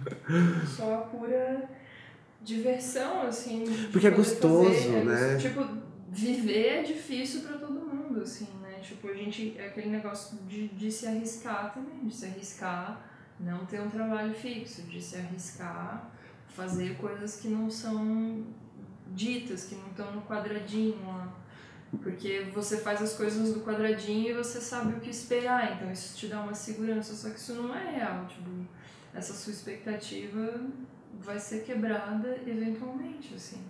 [0.66, 1.68] Só a pura
[2.40, 3.64] diversão, assim.
[3.92, 5.38] Porque é gostoso, fazer, é né?
[5.38, 5.66] Tipo,
[6.08, 8.46] viver é difícil pra todo mundo, assim,
[8.78, 8.84] né?
[8.84, 9.56] Tipo, a gente.
[9.58, 13.02] É aquele negócio de, de se arriscar também, de se arriscar
[13.38, 16.10] Não ter um trabalho fixo, de se arriscar,
[16.48, 18.44] fazer coisas que não são
[19.08, 21.32] ditas, que não estão no quadradinho lá.
[22.02, 26.18] Porque você faz as coisas do quadradinho e você sabe o que esperar, então isso
[26.18, 28.50] te dá uma segurança, só que isso não é real, tipo,
[29.14, 30.60] essa sua expectativa
[31.18, 33.62] vai ser quebrada eventualmente, assim.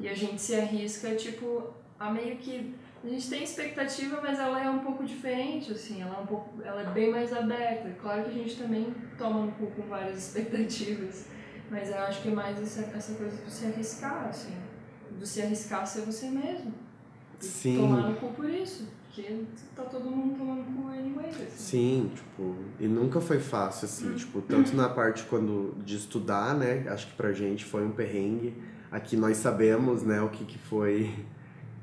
[0.00, 2.72] E a gente se arrisca, tipo, a meio que
[3.02, 6.62] a gente tem expectativa, mas ela é um pouco diferente, assim, ela é um pouco,
[6.62, 7.90] ela é bem mais aberta.
[8.00, 11.26] Claro que a gente também toma um pouco com várias expectativas,
[11.70, 14.54] mas eu acho que é mais essa, essa coisa de se arriscar, assim,
[15.18, 16.72] de se arriscar a ser você mesmo.
[17.38, 17.78] Sim.
[17.78, 19.44] tomar no cu por isso, porque
[19.74, 21.46] tá todo mundo tomando cu anyway, assim.
[21.48, 26.86] Sim, tipo, e nunca foi fácil, assim, tipo, tanto na parte quando de estudar, né?
[26.88, 28.54] Acho que pra gente foi um perrengue.
[28.90, 31.10] Aqui nós sabemos, né, o que, que foi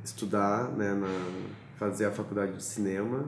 [0.08, 1.08] estudar, né, na,
[1.78, 3.26] fazer a faculdade de cinema.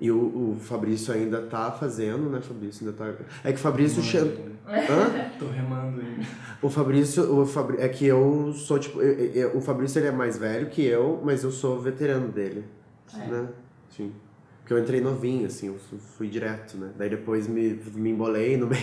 [0.00, 3.12] E o, o Fabrício ainda tá fazendo, né, Fabrício ainda tá...
[3.44, 4.02] É que o Fabrício...
[4.02, 5.30] che- Hã?
[5.38, 6.26] Tô remando ainda.
[6.62, 7.78] O Fabrício, o Fabri...
[7.80, 11.20] é que eu sou, tipo, eu- eu- o Fabrício ele é mais velho que eu,
[11.24, 12.64] mas eu sou veterano dele,
[13.14, 13.26] É.
[13.26, 13.48] né?
[13.94, 14.12] Sim.
[14.70, 15.76] Porque eu entrei novinho, assim, eu
[16.16, 16.92] fui, direto, né?
[16.96, 18.80] Daí depois me, me embolei no meio.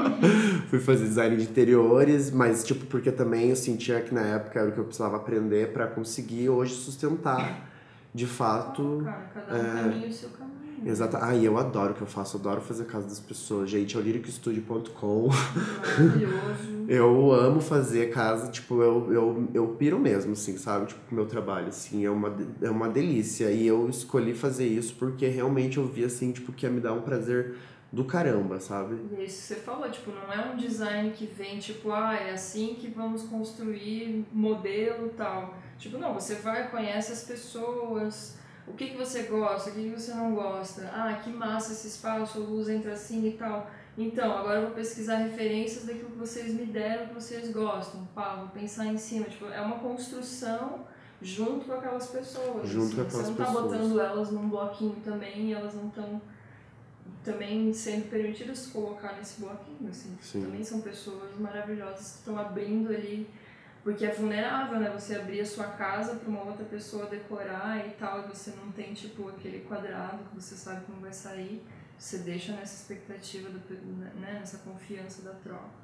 [0.70, 4.70] fui fazer design de interiores, mas, tipo, porque também eu sentia que na época era
[4.70, 7.68] o que eu precisava aprender pra conseguir hoje sustentar,
[8.14, 9.02] de fato...
[9.04, 10.59] Cara, cada um é, caminha o seu caminho.
[10.84, 11.18] Exato.
[11.20, 13.70] Ah, e eu adoro o que eu faço, adoro fazer casa das pessoas.
[13.70, 15.28] Gente, é o liricostudio.com.
[15.28, 16.80] Maravilhoso.
[16.90, 20.86] Eu amo fazer casa, tipo, eu, eu, eu piro mesmo, assim, sabe?
[20.86, 23.48] Tipo, meu trabalho, assim, é uma, é uma delícia.
[23.52, 26.92] E eu escolhi fazer isso porque realmente eu vi, assim, tipo, que ia me dar
[26.92, 27.54] um prazer
[27.92, 28.96] do caramba, sabe?
[29.12, 32.14] E é isso que você falou, tipo, não é um design que vem, tipo, ah,
[32.14, 35.54] é assim que vamos construir modelo e tal.
[35.78, 38.36] Tipo, não, você vai, conhece as pessoas,
[38.70, 40.90] o que, que você gosta, o que, que você não gosta.
[40.94, 43.68] Ah, que massa esse espaço, a luz entra assim e tal.
[43.98, 48.06] Então, agora eu vou pesquisar referências daquilo que vocês me deram, que vocês gostam.
[48.14, 49.26] Pá, vou pensar em cima.
[49.26, 50.86] Tipo, é uma construção
[51.20, 52.68] junto com aquelas pessoas.
[52.68, 53.18] Junto com assim.
[53.18, 53.64] aquelas Você não tá pessoas.
[53.64, 56.20] botando elas num bloquinho também e elas não estão
[57.22, 60.16] também sendo permitidas colocar nesse bloquinho, assim.
[60.20, 60.42] Sim.
[60.42, 63.28] Também são pessoas maravilhosas que estão abrindo ali,
[63.82, 64.90] porque é vulnerável, né?
[64.90, 68.70] Você abrir a sua casa para uma outra pessoa decorar e tal, e você não
[68.72, 71.64] tem, tipo, aquele quadrado que você sabe como vai sair,
[71.98, 73.58] você deixa nessa expectativa, do,
[73.92, 74.38] né?
[74.38, 75.80] nessa confiança da troca.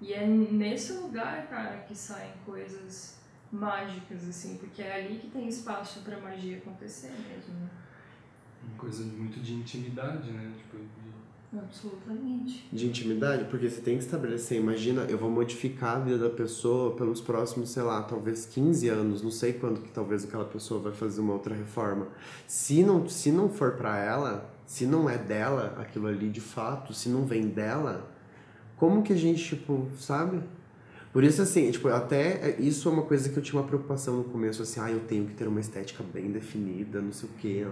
[0.00, 3.18] E é nesse lugar, cara, que saem coisas
[3.52, 7.70] mágicas, assim, porque é ali que tem espaço para magia acontecer mesmo, né?
[8.64, 10.52] Uma coisa muito de intimidade, né?
[10.56, 10.78] Tipo.
[11.56, 12.66] Absolutamente.
[12.72, 16.96] De intimidade, porque você tem que estabelecer, imagina, eu vou modificar a vida da pessoa
[16.96, 20.92] pelos próximos, sei lá, talvez 15 anos, não sei quando que talvez aquela pessoa vai
[20.92, 22.08] fazer uma outra reforma.
[22.46, 26.94] Se não, se não for pra ela, se não é dela aquilo ali de fato,
[26.94, 28.10] se não vem dela,
[28.76, 30.42] como que a gente, tipo, sabe?
[31.12, 34.24] Por isso, assim, tipo, até isso é uma coisa que eu tinha uma preocupação no
[34.24, 37.66] começo, assim, ah, eu tenho que ter uma estética bem definida, não sei o quê.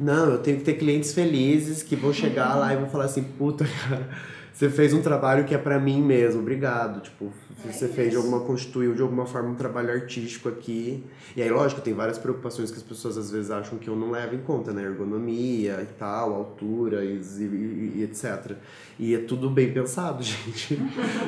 [0.00, 3.22] Não, eu tenho que ter clientes felizes que vão chegar lá e vão falar assim,
[3.22, 4.08] puta, cara,
[4.52, 7.00] você fez um trabalho que é pra mim mesmo, obrigado.
[7.02, 7.32] Tipo,
[7.66, 8.24] É você fez de isso.
[8.26, 11.04] alguma, constituiu de alguma forma um trabalho artístico aqui.
[11.36, 14.10] E aí, lógico, tem várias preocupações que as pessoas às vezes acham que eu não
[14.10, 14.82] levo em conta, né?
[14.82, 18.56] Ergonomia e tal, altura e, e- e etc.
[18.98, 20.78] E é tudo bem pensado, gente.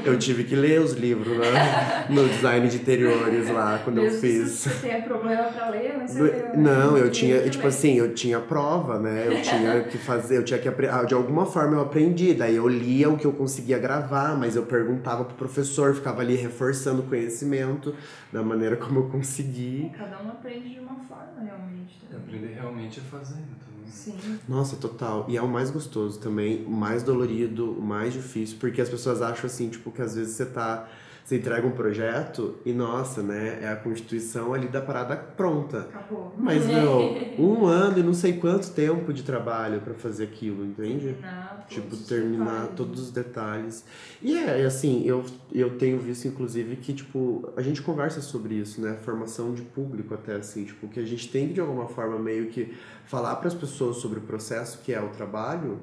[0.04, 2.06] Eu tive que ler os livros né?
[2.10, 4.50] no design de interiores lá, quando eu Mesmo fiz.
[4.50, 6.52] Se você tem problema pra ler, mas você Do- né?
[6.56, 9.24] Não, eu tinha, tipo assim, eu tinha prova, né?
[9.28, 11.06] Eu tinha que fazer, eu tinha que aprender.
[11.06, 12.34] De alguma forma eu aprendi.
[12.34, 17.02] Daí eu lia que eu conseguia gravar, mas eu perguntava pro professor, ficava ali reforçando
[17.02, 17.94] o conhecimento
[18.32, 19.90] da maneira como eu consegui.
[19.96, 22.00] Cada um aprende de uma forma, realmente.
[22.14, 23.86] Aprender realmente é fazendo também.
[23.86, 24.38] Sim.
[24.48, 25.26] Nossa, total.
[25.28, 29.22] E é o mais gostoso também, o mais dolorido, o mais difícil, porque as pessoas
[29.22, 30.88] acham assim, tipo, que às vezes você tá.
[31.24, 35.78] Você entrega um projeto e, nossa, né, é a constituição ali da parada pronta.
[35.80, 36.34] Acabou.
[36.36, 41.14] Mas, meu, um ano e não sei quanto tempo de trabalho pra fazer aquilo, entende?
[41.14, 42.76] Terminar todos Tipo, terminar detalhes.
[42.76, 43.84] todos os detalhes.
[44.20, 48.82] E é, assim, eu, eu tenho visto, inclusive, que, tipo, a gente conversa sobre isso,
[48.82, 48.98] né?
[49.02, 52.48] Formação de público até, assim, tipo, que a gente tem que, de alguma forma, meio
[52.48, 52.74] que
[53.06, 55.80] falar para as pessoas sobre o processo que é o trabalho,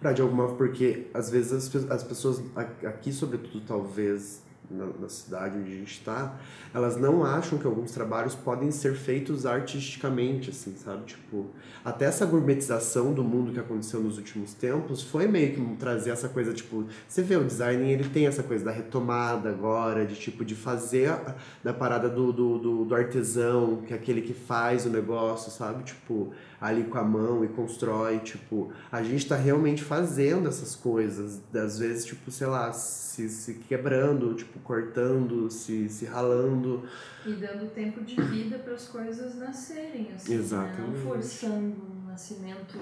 [0.00, 4.42] para de alguma porque às vezes as, as pessoas aqui sobretudo talvez
[4.72, 6.36] na, na cidade onde a gente está
[6.74, 11.04] elas não acham que alguns trabalhos podem ser feitos artisticamente assim sabe?
[11.04, 11.46] Tipo
[11.84, 16.28] até essa gourmetização do mundo que aconteceu nos últimos tempos foi meio que trazer essa
[16.28, 20.44] coisa tipo você vê o design ele tem essa coisa da retomada agora de tipo
[20.44, 24.86] de fazer a- da parada do, do, do, do artesão que é aquele que faz
[24.86, 25.82] o negócio sabe?
[25.84, 26.32] Tipo
[26.62, 31.76] ali com a mão e constrói, tipo, a gente tá realmente fazendo essas coisas, às
[31.76, 36.84] vezes, tipo, sei lá, se, se quebrando, tipo, cortando, se, se ralando.
[37.26, 40.80] E dando tempo de vida para as coisas nascerem, assim, Exatamente.
[40.80, 40.86] Né?
[40.86, 42.78] não forçando um nascimento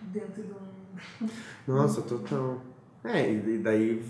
[0.00, 1.28] dentro de um...
[1.66, 2.62] Nossa, total.
[3.02, 4.02] É, e daí,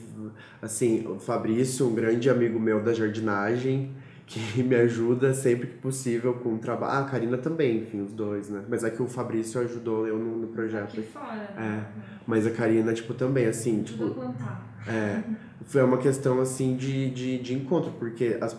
[0.60, 3.90] assim, o Fabrício, um grande amigo meu da jardinagem,
[4.26, 6.92] que me ajuda sempre que possível com o trabalho.
[6.94, 8.64] Ah, a Karina também, enfim, os dois, né?
[8.68, 10.98] Mas é que o Fabrício ajudou eu no, no projeto.
[10.98, 11.86] Aqui fora, É, né?
[12.26, 14.66] mas a Karina, tipo, também, assim, tipo, plantar.
[14.88, 15.22] é,
[15.66, 18.56] foi uma questão, assim, de, de, de encontro, porque as,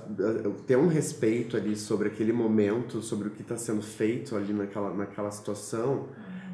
[0.65, 4.93] ter um respeito ali sobre aquele momento, sobre o que está sendo feito ali naquela,
[4.93, 6.07] naquela situação,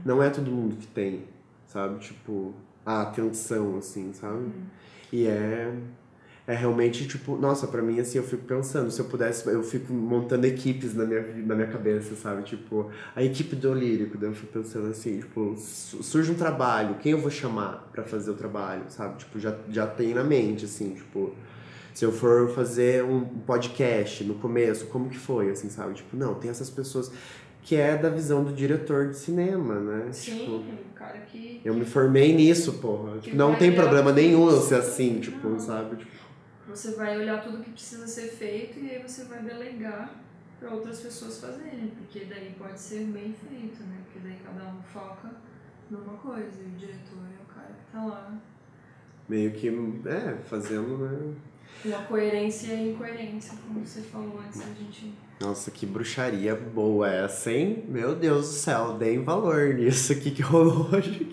[0.05, 1.25] não é todo mundo que tem,
[1.67, 1.99] sabe?
[1.99, 2.53] Tipo,
[2.85, 4.45] a atenção, assim, sabe?
[5.13, 5.73] E é,
[6.47, 9.93] é realmente, tipo, nossa, pra mim, assim, eu fico pensando, se eu pudesse, eu fico
[9.93, 12.43] montando equipes na minha, na minha cabeça, sabe?
[12.43, 16.95] Tipo, a equipe do Lírico, daí eu fico pensando assim, tipo, su- surge um trabalho,
[16.95, 19.19] quem eu vou chamar pra fazer o trabalho, sabe?
[19.19, 21.31] Tipo, já, já tem na mente, assim, tipo,
[21.93, 25.93] se eu for fazer um podcast no começo, como que foi, assim, sabe?
[25.93, 27.11] Tipo, não, tem essas pessoas
[27.63, 30.05] que é da visão do diretor de cinema, né?
[30.05, 31.61] Tipo, Sim, o cara que...
[31.63, 33.19] eu me formei nisso, porra.
[33.31, 35.59] Não tem problema nenhum ser assim, tipo, Não.
[35.59, 35.97] sabe?
[35.97, 36.11] Tipo,
[36.67, 40.21] Você vai olhar tudo que precisa ser feito e aí você vai delegar
[40.59, 43.97] para outras pessoas fazerem, porque daí pode ser bem feito, né?
[44.05, 45.31] Porque daí cada um foca
[45.89, 48.39] numa coisa e o diretor é o cara que tá lá.
[49.27, 49.67] meio que,
[50.07, 51.33] é, fazendo, né?
[51.83, 55.13] Uma coerência e incoerência, como você falou antes da gente.
[55.39, 57.83] Nossa, que bruxaria boa essa, hein?
[57.87, 61.31] Meu Deus do céu, deem valor nisso aqui que rolou hoje.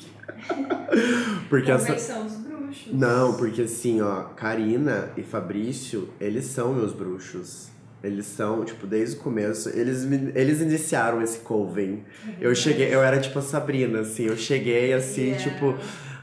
[1.50, 2.47] Porque essa.
[2.68, 2.92] Bruxos.
[2.92, 7.68] Não, porque assim, ó, Karina e Fabrício, eles são meus bruxos.
[8.02, 12.04] Eles são, tipo, desde o começo, eles, me- eles iniciaram esse coven.
[12.40, 15.50] Eu cheguei, eu era tipo a Sabrina, assim, eu cheguei assim, Yeah.
[15.50, 15.74] tipo,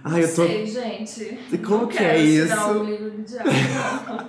[0.02, 0.46] ai, eu tô.
[0.46, 1.38] sei, gente.
[1.66, 2.56] Como Não que quero é isso?
[2.72, 4.20] um livro do diabo, não.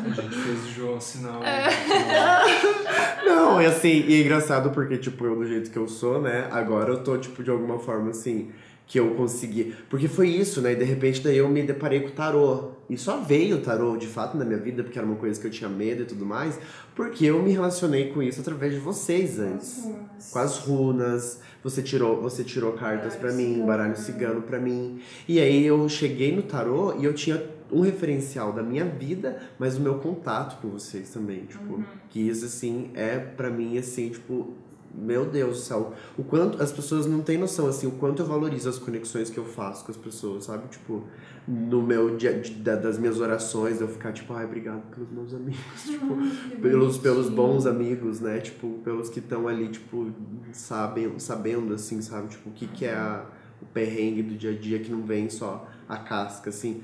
[0.00, 1.68] A gente fez o João assinar É.
[1.68, 3.26] o.
[3.26, 6.48] Não, e assim, e é engraçado porque, tipo, eu do jeito que eu sou, né?
[6.50, 8.50] Agora eu tô, tipo, de alguma forma assim,
[8.88, 9.74] que eu consegui.
[9.90, 10.72] Porque foi isso, né?
[10.72, 12.70] E de repente daí eu me deparei com o tarô.
[12.88, 15.46] E só veio o tarô de fato na minha vida, porque era uma coisa que
[15.46, 16.58] eu tinha medo e tudo mais,
[16.96, 19.86] porque eu me relacionei com isso através de vocês antes.
[20.32, 25.00] Com as runas, você tirou, você tirou cartas pra mim, baralho cigano pra mim.
[25.28, 29.74] E aí eu cheguei no tarô e eu tinha um referencial da minha vida, mas
[29.74, 34.54] do meu contato com vocês também, tipo, que isso assim é pra mim assim, tipo,
[35.00, 38.26] meu Deus do céu, o quanto as pessoas não têm noção assim, o quanto eu
[38.26, 40.68] valorizo as conexões que eu faço com as pessoas, sabe?
[40.68, 41.04] Tipo,
[41.46, 45.32] no meu dia de- da- das minhas orações, eu ficar tipo, ai, obrigado pelos meus
[45.34, 46.16] amigos, tipo,
[46.60, 48.38] pelos, pelos bons amigos, né?
[48.40, 50.10] Tipo, pelos que estão ali, tipo,
[50.52, 52.28] sabem, sabendo, assim, sabe?
[52.28, 53.24] Tipo, o que, que é a-
[53.62, 56.80] o perrengue do dia a dia que não vem só a casca, assim.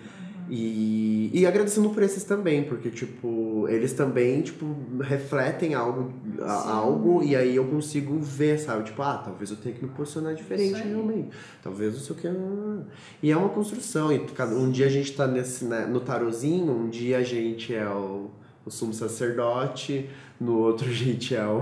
[0.50, 4.66] E, e agradecendo por esses também, porque, tipo, eles também, tipo,
[5.00, 8.84] refletem algo, a- algo e aí eu consigo ver, sabe?
[8.84, 11.28] Tipo, ah, talvez eu tenha que me posicionar diferente realmente.
[11.62, 12.28] Talvez não sei o que.
[12.28, 12.82] ah.
[13.22, 14.12] E é uma construção.
[14.12, 17.74] E cada, um dia a gente tá nesse, né, no tarozinho, um dia a gente
[17.74, 18.30] é o,
[18.66, 20.08] o sumo sacerdote,
[20.40, 21.60] no outro a gente é o,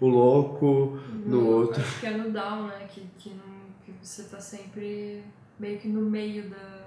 [0.00, 1.80] o louco, no outro.
[1.80, 2.86] Acho que é no down, né?
[2.88, 5.22] Que, que, não, que você tá sempre
[5.60, 6.81] meio que no meio da,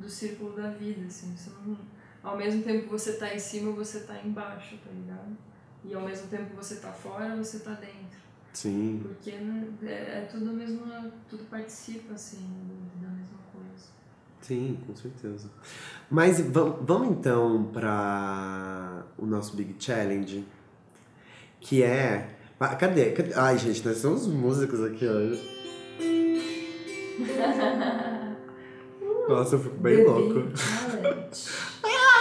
[0.00, 1.34] do círculo da vida, assim.
[1.36, 1.76] Você não,
[2.22, 5.36] ao mesmo tempo que você tá em cima, você tá embaixo, tá ligado?
[5.84, 8.18] E ao mesmo tempo que você tá fora, você tá dentro.
[8.52, 9.00] Sim.
[9.02, 10.80] Porque né, é, é tudo mesmo,
[11.28, 12.38] tudo participa, assim,
[13.00, 13.86] da mesma coisa.
[14.40, 15.48] Sim, com certeza.
[16.10, 20.44] Mas vam- vamos então para o nosso Big Challenge,
[21.60, 22.36] que é.
[22.78, 23.12] Cadê?
[23.12, 23.32] Cadê?
[23.34, 25.60] Ai, gente, nós somos músicos aqui hoje.
[29.30, 30.34] Nossa, eu fico bem The louco.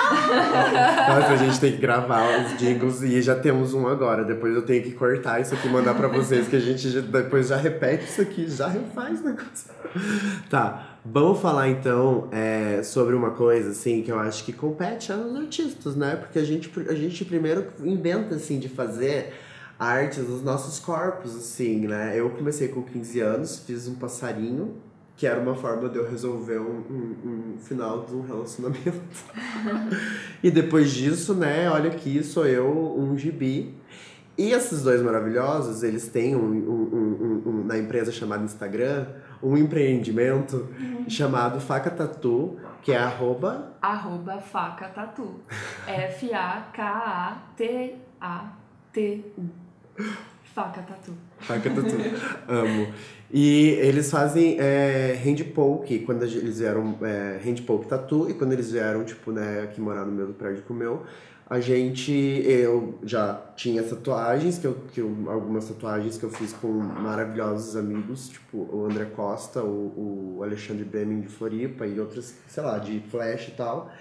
[0.10, 4.24] Nossa, a gente tem que gravar os jingles e já temos um agora.
[4.24, 7.48] Depois eu tenho que cortar isso aqui e mandar pra vocês, que a gente depois
[7.48, 9.72] já repete isso aqui, já refaz o negócio.
[10.52, 15.36] Tá, vamos falar então é, sobre uma coisa assim que eu acho que compete aos
[15.36, 16.16] artistas, né?
[16.16, 19.34] Porque a gente, a gente primeiro inventa assim de fazer
[19.80, 22.14] artes dos nossos corpos, assim, né?
[22.16, 24.76] Eu comecei com 15 anos, fiz um passarinho,
[25.20, 29.02] que era uma forma de eu resolver um, um- um final de um relacionamento.
[30.42, 32.66] E depois disso, né, olha aqui, sou eu,
[32.98, 33.76] um gibi.
[34.38, 36.42] E esses dois maravilhosos, eles têm um,
[37.46, 39.08] um- na empresa chamada Instagram,
[39.44, 40.70] um empreendimento
[41.10, 45.42] chamado Faca Tatu, que é arroba Arroba faca tatu.
[48.20, 49.50] F-A-K-A-T-A-T-U.
[50.54, 51.14] Faca Tatu.
[51.40, 51.96] Faca Tatu.
[52.48, 52.88] Amo.
[53.32, 58.54] E eles fazem é, hand poke, quando eles vieram é, hand poke tatu, e quando
[58.54, 61.04] eles vieram, tipo, né, aqui morar no mesmo prédio que o meu,
[61.48, 66.54] a gente, eu já tinha tatuagens, que eu, que eu, algumas tatuagens que eu fiz
[66.54, 72.36] com maravilhosos amigos, tipo o André Costa, o, o Alexandre Beming de Floripa e outras,
[72.48, 73.92] sei lá, de flash e tal.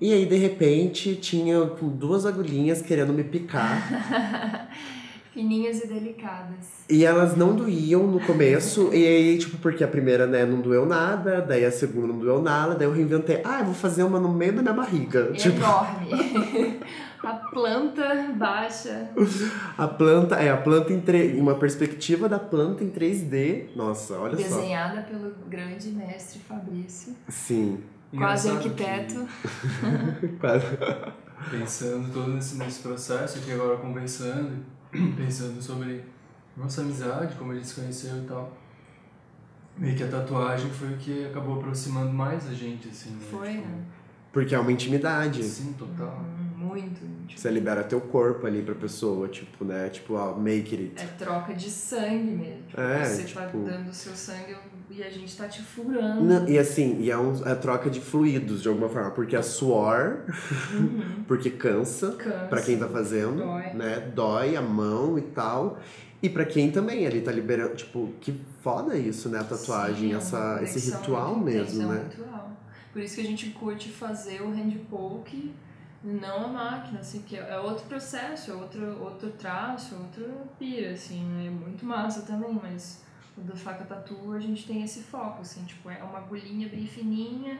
[0.00, 4.70] E aí, de repente, tinha duas agulhinhas querendo me picar.
[5.34, 6.84] Fininhas e delicadas.
[6.88, 10.86] E elas não doíam no começo, e aí, tipo, porque a primeira, né, não doeu
[10.86, 14.20] nada, daí a segunda não doeu nada, daí eu reinventei, ah, eu vou fazer uma
[14.20, 15.32] no meio da minha barriga.
[15.32, 15.56] Tipo...
[15.56, 16.80] Enorme.
[17.20, 19.10] a planta baixa.
[19.76, 21.36] A planta, é, a planta em tre...
[21.36, 23.74] uma perspectiva da planta em 3D.
[23.74, 24.60] Nossa, olha Desenhada só.
[24.60, 27.12] Desenhada pelo grande mestre Fabrício.
[27.28, 27.80] Sim.
[28.16, 29.26] Quase arquiteto.
[30.38, 30.66] Quase.
[31.50, 34.64] Pensando todo nesse, nesse processo aqui agora conversando,
[35.16, 36.02] pensando sobre
[36.56, 38.52] nossa amizade, como a gente se conheceu e tal.
[39.76, 43.18] Meio que a tatuagem foi o que acabou aproximando mais a gente, assim, né?
[43.30, 43.84] Foi, tipo, né?
[44.32, 45.42] Porque é uma intimidade.
[45.42, 46.20] Sim, total.
[46.20, 47.00] Hum, muito.
[47.26, 49.88] Tipo, Você libera teu corpo ali pra pessoa, tipo, né?
[49.88, 50.92] Tipo, ó, make it.
[51.02, 52.62] É troca de sangue mesmo.
[52.68, 54.54] Tipo, É, você tipo- tá dando o seu sangue
[54.96, 56.22] e a gente tá te furando.
[56.22, 59.42] Não, e assim, e é, um, é troca de fluidos de alguma forma, porque é
[59.42, 60.18] suor,
[60.72, 61.24] Uhum.
[61.28, 62.46] porque cansa, Cansa.
[62.48, 63.72] pra quem tá fazendo, Dói.
[63.74, 64.00] né?
[64.14, 65.78] Dói a mão e tal.
[66.22, 69.40] E pra quem também ali tá liberando, tipo, que foda isso, né?
[69.40, 72.08] A tatuagem, Sim, é essa, esse conexão ritual mesmo, é né?
[72.10, 72.50] ritual.
[72.92, 75.52] Por isso que a gente curte fazer o hand poke,
[76.02, 80.24] não a máquina, assim, que é outro processo, é outro, outro traço, outra
[80.58, 83.02] pira, assim, é muito massa também, mas
[83.36, 86.86] o da faca tatu a gente tem esse foco, assim, tipo, é uma agulhinha bem
[86.86, 87.58] fininha,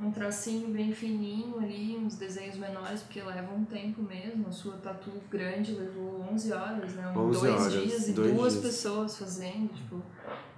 [0.00, 4.48] um tracinho bem fininho ali, uns desenhos menores, porque leva um tempo mesmo.
[4.48, 7.12] A sua tatu grande levou 11 horas, né?
[7.14, 8.64] 11 dois horas, dias e dois duas dias.
[8.64, 10.02] pessoas fazendo, tipo,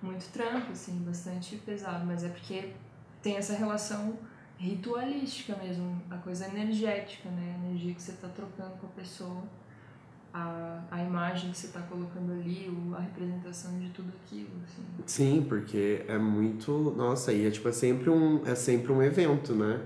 [0.00, 2.72] muito trampo, assim, bastante pesado, mas é porque
[3.22, 4.16] tem essa relação
[4.56, 7.56] ritualística mesmo, a coisa energética, né?
[7.56, 9.42] A energia que você tá trocando com a pessoa,
[10.34, 14.82] a, a imagem que você tá colocando ali, o, a representação de tudo aquilo, assim.
[15.06, 16.92] Sim, porque é muito.
[16.96, 19.80] Nossa, e é tipo, é sempre um, é sempre um evento, né?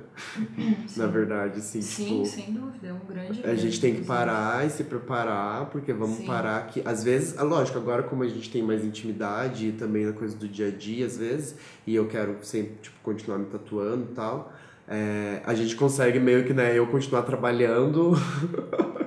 [0.97, 2.27] Na verdade, assim, Sim, tipo.
[2.27, 5.93] sem dúvida, é um grande A gente evento, tem que parar e se preparar, porque
[5.93, 6.25] vamos Sim.
[6.27, 6.81] parar aqui.
[6.83, 10.35] Às vezes, é lógico, agora como a gente tem mais intimidade e também na coisa
[10.35, 14.15] do dia a dia, às vezes, e eu quero sempre, tipo, continuar me tatuando e
[14.15, 14.51] tal,
[14.89, 18.15] é, a gente consegue meio que, né, eu continuar trabalhando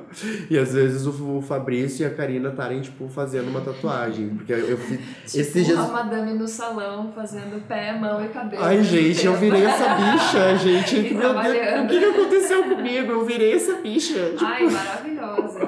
[0.49, 4.29] e às vezes o, Fabrício e a Karina estarem, tipo, fazendo uma tatuagem.
[4.29, 4.99] Porque eu, fiz.
[4.99, 5.79] Tipo, esses dias.
[5.79, 8.63] a madame no salão fazendo pé, mão e cabelo.
[8.63, 10.95] Ai, gente, eu virei essa bicha, gente.
[10.95, 13.11] E Meu Deus, o que, que aconteceu comigo?
[13.11, 14.31] Eu virei essa bicha.
[14.31, 15.59] Tipo, Ai, maravilhosa.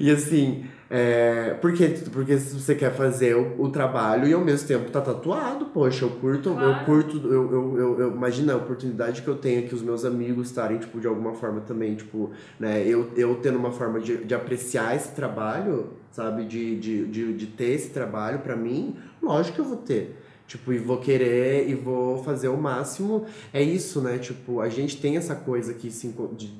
[0.00, 0.64] E assim,
[0.96, 5.00] é, porque, porque se você quer fazer o, o trabalho e ao mesmo tempo tá
[5.00, 6.84] tatuado, poxa, eu curto, eu Claro.
[6.84, 10.50] curto, eu, eu, eu, eu imagina a oportunidade que eu tenho que os meus amigos
[10.50, 12.30] estarem, tipo, de alguma forma também, tipo,
[12.60, 17.32] né, eu, eu tendo uma forma de, de apreciar esse trabalho, sabe, de, de, de,
[17.32, 20.16] de ter esse trabalho pra mim, lógico que eu vou ter.
[20.46, 23.24] Tipo, e vou querer e vou fazer o máximo.
[23.52, 24.18] É isso, né?
[24.18, 25.88] Tipo, a gente tem essa coisa aqui,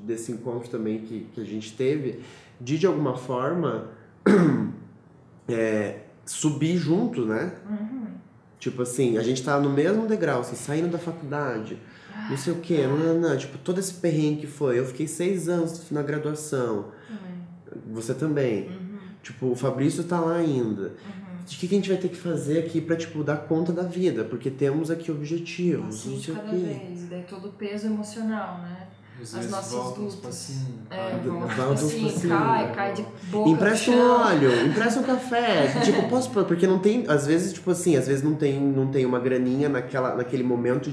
[0.05, 2.18] desse encontro também que, que a gente teve,
[2.61, 3.91] de de alguma forma
[5.49, 7.53] é, subir junto, né?
[7.68, 8.07] Uhum.
[8.59, 11.79] Tipo assim, a gente tá no mesmo degrau, assim, saindo da faculdade,
[12.31, 14.79] não sei o quê, não, não, não, tipo, todo esse perrengue que foi.
[14.79, 16.87] Eu fiquei seis anos na graduação,
[17.91, 18.68] você também.
[18.68, 18.99] Uhum.
[19.22, 20.83] Tipo, o Fabrício tá lá ainda.
[20.83, 21.25] Uhum.
[21.43, 23.83] O que, que a gente vai ter que fazer aqui pra, tipo, dar conta da
[23.83, 24.25] vida?
[24.25, 26.57] Porque temos aqui objetivos, Assim não de sei o cada quê.
[26.57, 27.05] vez.
[27.11, 28.87] Daí todo o peso emocional, né?
[29.23, 30.15] As nossas lutas.
[30.17, 30.75] passinhos.
[30.91, 35.69] É, vão, tipo assim, cai, cai de boca Empresta um óleo, empresta um café.
[35.85, 36.31] tipo, posso.
[36.31, 37.05] Porque não tem.
[37.09, 40.91] Às vezes, tipo assim, às vezes não tem, não tem uma graninha naquela, naquele momento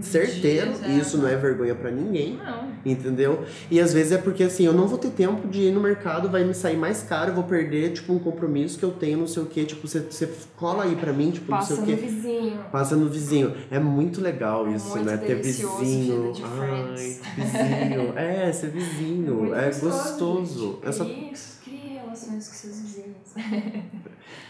[0.00, 0.68] certeiro.
[0.72, 0.88] dias, é.
[0.90, 2.36] e isso não é vergonha pra ninguém.
[2.42, 2.72] Não.
[2.84, 3.44] Entendeu?
[3.70, 6.28] E às vezes é porque assim, eu não vou ter tempo de ir no mercado,
[6.28, 9.26] vai me sair mais caro, eu vou perder, tipo, um compromisso que eu tenho, não
[9.28, 9.64] sei o quê.
[9.64, 12.08] Tipo, você, você cola aí pra mim, tipo, Passa não sei no o quê.
[12.10, 12.58] vizinho.
[12.72, 13.54] Passa no vizinho.
[13.70, 15.16] É muito legal É isso, muito né?
[15.16, 16.32] Ter vizinho.
[16.32, 18.18] de Ai, vizinho.
[18.18, 19.34] É, ser vizinho.
[19.34, 20.78] muito É gostoso.
[20.82, 20.88] gente.
[20.88, 21.04] Essa...
[21.04, 23.16] Crie relações com seus vizinhos.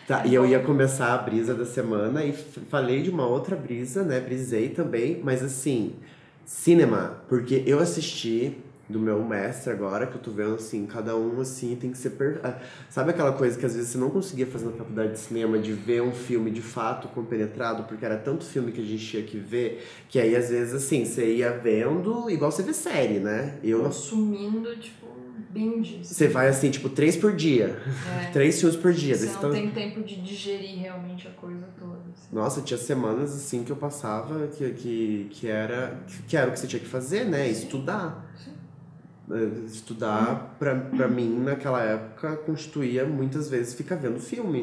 [0.06, 4.02] Tá, e eu ia começar a brisa da semana e falei de uma outra brisa,
[4.02, 4.20] né?
[4.20, 5.94] Brisei também, mas assim,
[6.44, 11.40] cinema, porque eu assisti do meu mestre agora, que eu tô vendo assim, cada um
[11.40, 12.40] assim tem que ser per...
[12.42, 12.58] ah,
[12.90, 15.72] Sabe aquela coisa que às vezes você não conseguia fazer na faculdade de cinema, de
[15.72, 19.38] ver um filme de fato compenetrado, porque era tanto filme que a gente tinha que
[19.38, 23.56] ver, que aí às vezes assim, você ia vendo igual você vê série, né?
[23.62, 25.06] Eu Consumindo, tipo,
[25.52, 26.00] binge.
[26.02, 27.80] Você vai assim, tipo, três por dia.
[28.26, 28.30] É.
[28.32, 29.14] Três filmes por dia.
[29.16, 31.98] Você não tá- tem tempo de digerir realmente a coisa toda.
[32.12, 32.28] assim.
[32.32, 36.58] Nossa, tinha semanas assim que eu passava que, que, que, era, que era o que
[36.60, 37.48] você tinha que fazer, né?
[37.48, 38.32] Estudar.
[38.42, 38.52] Sim.
[39.30, 44.62] Eh, Estudar, pra, pra mim, naquela época, constituía muitas vezes ficar vendo filme.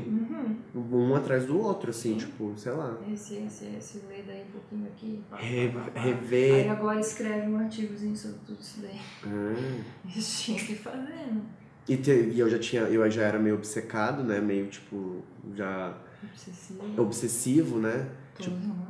[0.75, 1.09] Uhum.
[1.09, 2.97] Um atrás do outro, assim, tipo, sei lá.
[3.11, 5.23] Esse, esse, esse, lê daí um pouquinho aqui.
[5.29, 5.99] pá, Re- pá, pá.
[6.01, 6.53] rever.
[6.65, 8.99] Aí agora escreve um artigozinho sobre tudo isso daí.
[9.25, 9.81] Ah.
[10.15, 11.41] Isso tinha que fazer, né?
[11.87, 14.39] E, te- e eu já tinha, eu já era meio obcecado, né?
[14.39, 15.23] Meio, tipo,
[15.55, 17.01] já Obsessivo.
[17.01, 18.07] obsessivo, né?
[18.37, 18.88] Todos nós.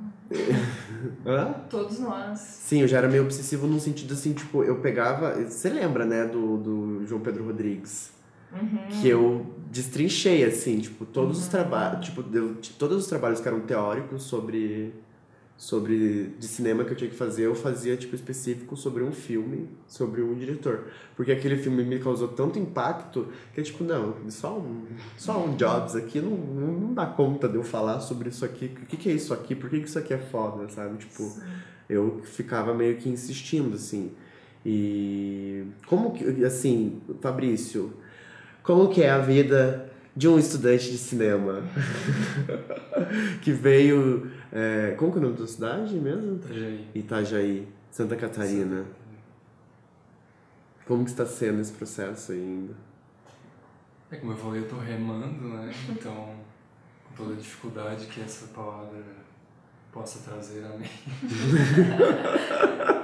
[1.26, 1.54] Hã?
[1.70, 2.40] Todos nós.
[2.40, 5.34] Sim, eu já era meio obsessivo num sentido assim, tipo, eu pegava.
[5.44, 8.12] Você lembra, né, do, do João Pedro Rodrigues?
[8.52, 8.88] Uhum.
[9.02, 11.52] Que eu destrinchei, assim, tipo, todos os Uhum.
[11.52, 12.06] trabalhos.
[12.06, 14.94] Tipo, eu- todos os trabalhos que eram teóricos sobre.
[15.60, 19.68] Sobre de cinema que eu tinha que fazer, eu fazia, tipo, específico sobre um filme,
[19.90, 20.86] sobre um diretor.
[21.18, 24.86] Porque aquele filme me causou tanto impacto que, tipo, não, só um,
[25.18, 28.72] só um Jobs aqui não, não, dá conta de eu falar sobre isso aqui.
[28.82, 29.54] O que, que é isso aqui?
[29.54, 30.98] Por que, que isso aqui é foda, sabe?
[30.98, 31.30] Tipo,
[31.90, 34.14] eu ficava meio que insistindo, assim.
[34.66, 37.94] E como que, assim, Fabrício,
[38.64, 41.64] como que é a vida de um estudante de cinema?
[43.42, 46.36] que veio, é, como que é o nome da cidade mesmo?
[46.36, 46.88] Itajaí.
[46.96, 48.86] Itajaí, Santa Catarina.
[50.86, 52.74] Como que está sendo esse processo ainda?
[54.12, 55.72] É como eu falei, eu tô remando, né?
[55.90, 56.36] Então,
[57.08, 59.04] com toda a dificuldade que essa palavra
[59.92, 60.90] possa trazer a mim.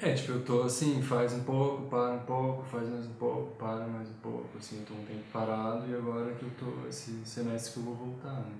[0.00, 3.56] É, tipo, eu tô assim, faz um pouco, para um pouco, faz mais um pouco,
[3.56, 6.86] para mais um pouco, assim, eu tô um tempo parado e agora que eu tô,
[6.86, 8.52] esse semestre que eu vou voltar, né?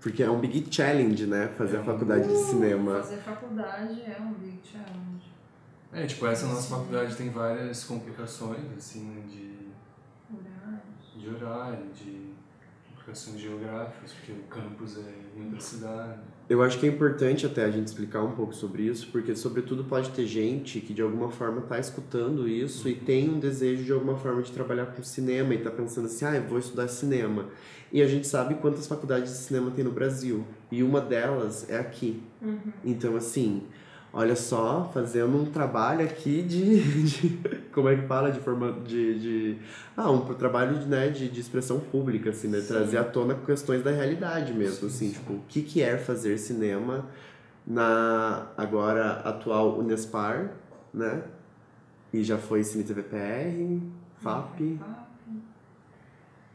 [0.00, 1.48] Porque é um big challenge, né?
[1.56, 2.96] Fazer É a um- faculdade de cinema.
[3.02, 5.32] Fazer faculdade é um big challenge.
[5.92, 9.68] É, tipo, essa nossa faculdade tem várias complicações, assim, de,
[10.30, 11.14] Horários.
[11.16, 12.34] de horário, de
[12.90, 16.20] complicações geográficas, porque o campus é em outra cidade.
[16.48, 19.84] Eu acho que é importante até a gente explicar um pouco sobre isso, porque sobretudo
[19.84, 23.92] pode ter gente que de alguma forma está escutando isso e tem um desejo de
[23.92, 27.48] alguma forma de trabalhar com cinema e está pensando assim, ah, eu vou estudar cinema.
[27.92, 31.78] E a gente sabe quantas faculdades de cinema tem no Brasil, e uma delas é
[31.78, 32.22] aqui.
[32.82, 33.64] Então, assim,
[34.12, 37.38] olha só, fazendo um trabalho aqui de, de-
[37.72, 39.58] como é que fala, de forma, de, de
[39.96, 42.66] ah, um trabalho de, né, de, de expressão pública, assim, né, Sim.
[42.68, 47.06] trazer à tona questões da realidade mesmo, assim, tipo, o que que é fazer cinema
[47.66, 50.52] na agora atual Unespar,
[50.92, 51.22] né,
[52.12, 53.80] e já foi Cine TV PR,
[54.22, 54.78] FAP,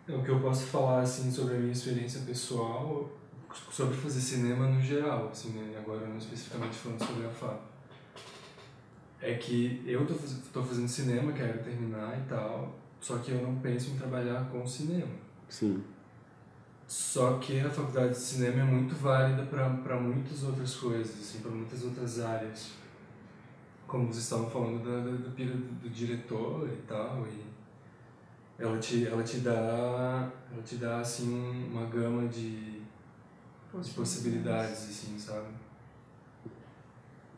[0.08, 3.10] É, O que eu posso falar, assim, sobre a minha experiência pessoal,
[3.72, 5.78] sobre fazer cinema no geral, assim, né?
[5.78, 7.60] agora não especificamente falando sobre a FAP.
[9.22, 13.42] É que eu tô, faz- tô fazendo cinema, quero terminar e tal, só que eu
[13.42, 15.12] não penso em trabalhar com cinema.
[15.48, 15.82] sim,
[16.88, 21.52] Só que a faculdade de cinema é muito válida para muitas outras coisas, assim, para
[21.52, 22.72] muitas outras áreas.
[23.88, 27.44] Como vocês estavam falando da, da, da pira do, do diretor e tal, e
[28.62, 32.73] ela te, ela te dá, ela te dá assim um- uma gama de,
[33.82, 35.48] de possibilidades, assim, sabe?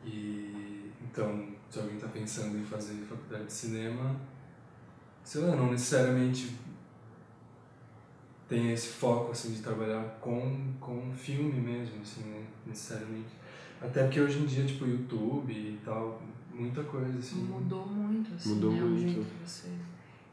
[0.03, 4.15] E então, se alguém está pensando em fazer faculdade de cinema,
[5.23, 6.55] sei lá, não necessariamente
[8.47, 12.45] tem esse foco assim de trabalhar com com filme mesmo assim né?
[12.65, 13.29] necessariamente
[13.81, 16.21] até porque hoje em dia tipo YouTube e tal
[16.53, 18.83] muita coisa assim Mudou muito, assim, Mudou né?
[18.83, 19.01] O muito.
[19.01, 19.69] jeito que você...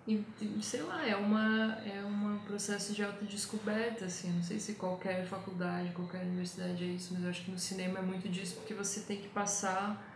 [0.06, 0.24] E,
[0.60, 4.32] sei lá, é uma é um processo de autodescoberta, assim.
[4.32, 8.00] Não sei se qualquer faculdade, qualquer universidade é isso, mas eu acho que no cinema
[8.00, 10.10] é muito disso, porque você tem que passar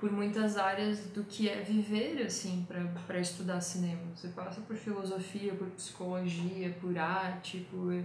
[0.00, 2.66] por muitas áreas do que é viver, assim,
[3.06, 4.02] para estudar cinema.
[4.14, 8.04] Você passa por filosofia, por psicologia, por arte, por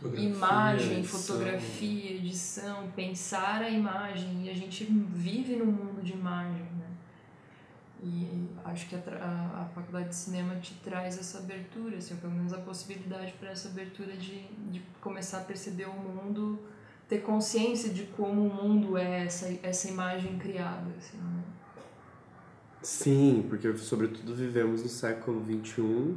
[0.00, 1.20] Fotografia, imagem, edição.
[1.20, 4.46] fotografia, edição, pensar a imagem.
[4.46, 6.79] E a gente vive num mundo de imagem?
[8.02, 12.32] E acho que a, a, a faculdade de cinema te traz essa abertura, assim, pelo
[12.32, 16.58] menos a possibilidade para essa abertura de, de começar a perceber o mundo,
[17.06, 21.42] ter consciência de como o mundo é essa, essa imagem criada, assim, né?
[22.82, 26.16] Sim, porque sobretudo vivemos no século XXI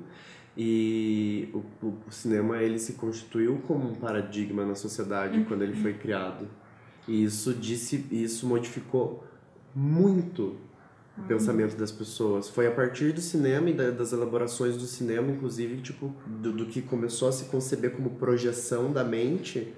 [0.56, 5.76] e o, o, o cinema ele se constituiu como um paradigma na sociedade quando ele
[5.76, 6.48] foi criado.
[7.06, 9.26] E isso disse, isso modificou
[9.76, 10.56] muito
[11.18, 12.50] o pensamento das pessoas.
[12.50, 16.66] Foi a partir do cinema e da- das elaborações do cinema, inclusive, tipo, do, do
[16.66, 19.74] que começou a se conceber como projeção da mente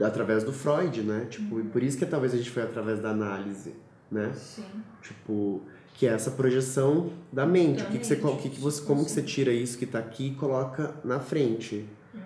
[0.00, 1.26] através do Freud, né?
[1.28, 3.72] Tipo, e por isso que talvez a gente foi através da análise.
[4.10, 4.32] né?
[4.34, 4.64] Sim.
[5.02, 5.60] Tipo,
[5.94, 7.82] que é essa projeção da mente.
[7.82, 9.76] Da o que, que você, mente, o que, que você, como que você tira isso
[9.76, 11.84] que tá aqui e coloca na frente,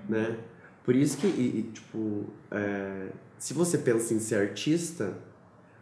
[0.08, 0.36] né?
[0.84, 3.06] Por isso que, e, e, tipo, é,
[3.38, 5.14] se você pensa em ser artista,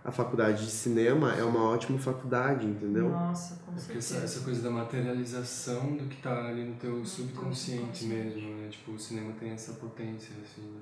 [0.05, 3.11] a faculdade de cinema é uma ótima faculdade, entendeu?
[3.11, 4.36] Nossa, com É porque essa, certeza.
[4.36, 8.68] essa coisa da materialização do que tá ali no teu subconsciente mesmo, né?
[8.70, 10.80] Tipo, o cinema tem essa potência, assim, né?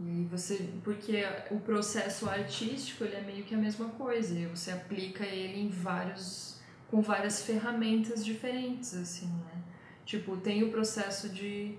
[0.00, 4.46] E aí você, porque o processo artístico ele é meio que a mesma coisa, e
[4.46, 9.62] você aplica ele em vários, com várias ferramentas diferentes, assim, né?
[10.04, 11.74] Tipo, tem o processo de,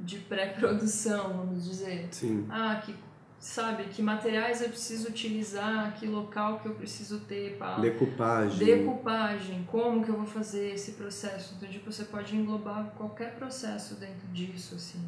[0.00, 2.08] de pré-produção, vamos dizer.
[2.10, 2.46] Sim.
[2.50, 2.94] Ah, que,
[3.42, 8.64] sabe, que materiais eu preciso utilizar, que local que eu preciso ter para Decupagem.
[8.64, 11.54] decupagem, como que eu vou fazer esse processo.
[11.56, 15.04] Então, tipo, você pode englobar qualquer processo dentro disso, assim.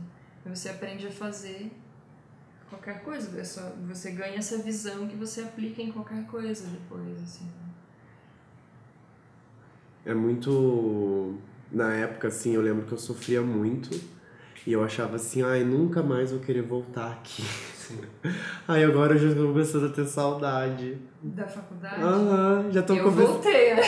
[0.47, 1.71] Você aprende a fazer
[2.69, 7.23] qualquer coisa, é só, você ganha essa visão que você aplica em qualquer coisa depois,
[7.23, 7.47] assim.
[10.05, 11.39] É muito.
[11.71, 13.91] Na época, assim, eu lembro que eu sofria muito.
[14.67, 17.45] E eu achava assim, ai, nunca mais vou querer voltar aqui.
[18.67, 20.99] Ai, agora eu já tô começando a ter saudade.
[21.23, 22.03] Da faculdade.
[22.03, 23.33] Aham, já tô eu começando.
[23.33, 23.83] voltei, né?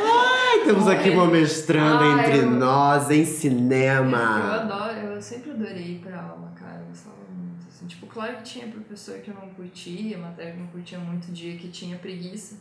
[0.00, 4.54] Ai, temos aqui uma mestranda Ai, entre eu- nós em Eu cinema.
[4.54, 6.80] adoro, eu sempre adorei ir pra aula, cara.
[6.80, 7.66] Eu gostava muito.
[7.68, 7.86] Assim.
[7.86, 11.30] Tipo, claro que tinha professor que eu não curtia, matéria que eu não curtia muito,
[11.32, 12.56] dia que tinha preguiça.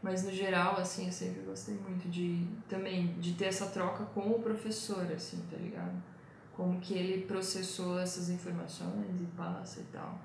[0.00, 4.20] Mas no geral, assim, eu sempre gostei muito de também de ter essa troca com
[4.30, 5.90] o professor, assim, tá ligado?
[6.58, 10.20] Como que ele processou essas informações e passa e tal.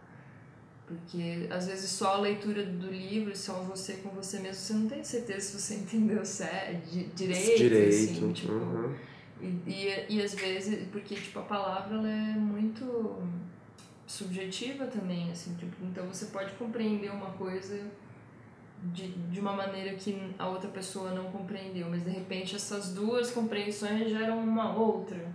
[0.87, 4.87] Porque às vezes só a leitura do livro, só você com você mesmo, você não
[4.89, 8.11] tem certeza se você entendeu certo, di- direito, Direito.
[8.11, 8.51] assim, tipo.
[8.51, 8.95] aham.
[9.41, 13.21] E, e, e às vezes, porque tipo, a palavra ela é muito
[14.07, 17.79] subjetiva também, assim, tipo, então você pode compreender uma coisa
[18.93, 23.31] de, de uma maneira que a outra pessoa não compreendeu, mas de repente essas duas
[23.31, 25.31] compreensões geram uma outra.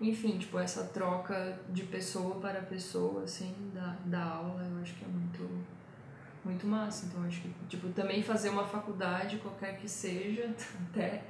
[0.00, 5.04] Enfim, tipo, essa troca de pessoa para pessoa, assim, da, da aula, eu acho que
[5.04, 5.48] é muito,
[6.44, 7.06] muito massa.
[7.06, 10.54] Então, acho que, tipo, também fazer uma faculdade, qualquer que seja,
[10.90, 11.24] até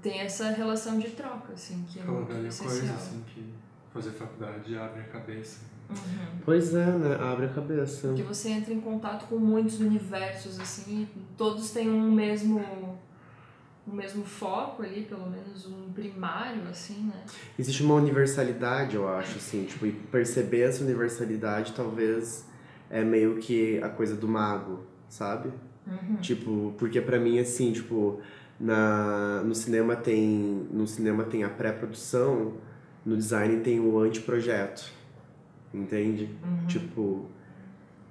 [0.00, 2.78] tem essa relação de troca, assim, que é Aquela muito velha essencial.
[2.78, 3.52] coisa, assim, que
[3.92, 5.60] fazer faculdade abre a cabeça.
[5.90, 6.38] Uhum.
[6.44, 7.14] Pois é, né?
[7.20, 8.08] Abre a cabeça.
[8.08, 12.98] Porque você entra em contato com muitos universos, assim, e todos têm um mesmo,
[13.86, 17.24] um mesmo foco ali, pelo menos um primário, assim, né?
[17.58, 22.46] Existe uma universalidade, eu acho, assim, tipo, e perceber essa universalidade talvez
[22.90, 25.50] é meio que a coisa do mago, sabe?
[25.86, 26.16] Uhum.
[26.16, 28.20] Tipo, porque pra mim, assim, tipo,
[28.58, 30.66] na, no cinema tem.
[30.70, 32.54] No cinema tem a pré-produção,
[33.04, 34.90] no design tem o anteprojeto.
[35.72, 36.30] Entende?
[36.42, 36.66] Uhum.
[36.66, 37.26] Tipo.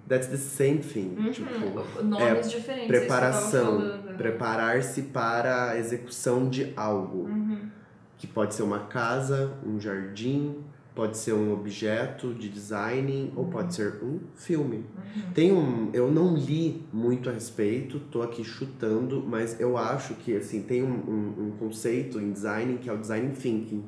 [0.07, 1.15] That's the same thing.
[1.17, 1.31] Uhum.
[1.31, 2.83] Tipo, Nomes diferentes.
[2.83, 4.02] é preparação.
[4.13, 4.17] Falando.
[4.17, 7.27] Preparar-se para a execução de algo.
[7.27, 7.69] Uhum.
[8.17, 10.55] Que pode ser uma casa, um jardim,
[10.95, 14.77] pode ser um objeto de design ou pode ser um filme.
[14.77, 15.31] Uhum.
[15.33, 20.35] Tem um, eu não li muito a respeito, tô aqui chutando, mas eu acho que
[20.37, 23.83] assim tem um, um, um conceito em design que é o design thinking,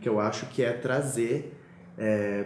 [0.00, 1.58] que eu acho que é trazer
[1.96, 2.44] é,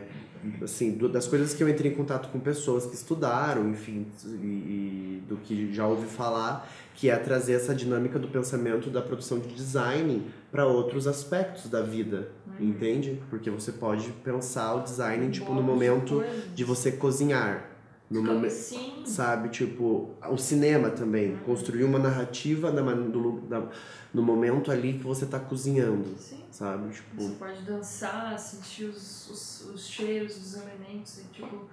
[0.63, 4.29] assim do- das coisas que eu entrei em contato com pessoas que estudaram, enfim, e,
[4.37, 9.39] e do que já ouvi falar, que é trazer essa dinâmica do pensamento da produção
[9.39, 13.23] de design para outros aspectos da vida, entende?
[13.29, 16.25] Porque você pode pensar o design tipo no momento
[16.55, 17.71] de você cozinhar.
[18.09, 19.03] No momento, Sim.
[19.05, 19.49] sabe?
[19.49, 21.37] Tipo, o cinema também.
[21.45, 23.69] Construir uma narrativa na, do da-
[24.15, 26.39] no momento ali que você tá cozinhando, Sim.
[26.53, 26.95] sabe?
[26.95, 31.65] Tipo, Você pode dançar, sentir os, os, os cheiros dos elementos e, tipo,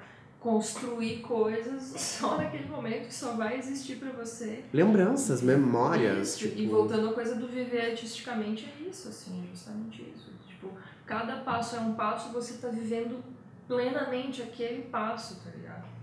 [0.43, 4.65] construir coisas só naquele momento que só vai existir pra você.
[4.73, 6.27] lembranças, memórias.
[6.27, 10.31] Isso, tipo, E voltando à coisa do viver artisticamente, é isso, assim, justamente isso.
[10.45, 10.67] Tipo,
[11.05, 13.23] cada passo é um passo e você tá vivendo
[13.67, 15.93] plenamente aquele passo, tá ligado?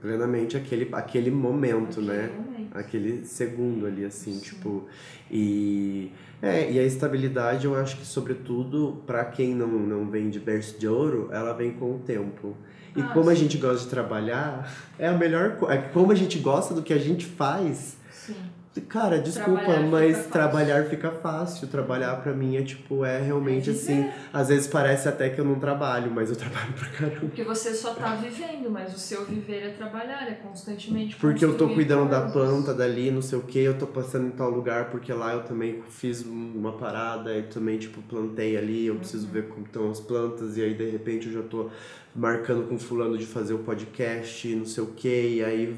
[0.00, 2.28] plenamente aquele, aquele momento, Aquele né?
[2.28, 2.55] momento.
[2.72, 4.40] Aquele segundo ali, assim, Sim.
[4.40, 4.84] tipo.
[5.30, 6.10] E.
[6.42, 10.78] É, e a estabilidade, eu acho que, sobretudo, para quem não, não vem de berço
[10.78, 12.54] de ouro, ela vem com o tempo.
[12.94, 13.42] E Ah, como a sim.
[13.42, 15.80] gente gosta de trabalhar, é a melhor coisa.
[15.92, 18.34] Como a gente gosta do que a gente faz, Sim.
[18.82, 20.30] Cara, desculpa, Trabalhar fica mas fácil.
[20.32, 21.68] trabalhar fica fácil.
[21.68, 24.08] Trabalhar pra mim é tipo, é realmente É assim.
[24.32, 27.20] Às vezes parece até que eu não trabalho, mas eu trabalho pra caramba.
[27.20, 31.56] Porque você só tá vivendo, mas o seu viver é trabalhar, é constantemente Porque eu
[31.56, 32.32] tô cuidando da coisas.
[32.32, 35.42] planta dali, não sei o que, eu tô passando em tal lugar, porque lá eu
[35.44, 40.00] também fiz uma parada e também, tipo, plantei ali, eu preciso ver como estão as
[40.00, 41.70] plantas, e aí de repente eu já tô
[42.14, 45.76] marcando com fulano de fazer o podcast, não sei o que, e aí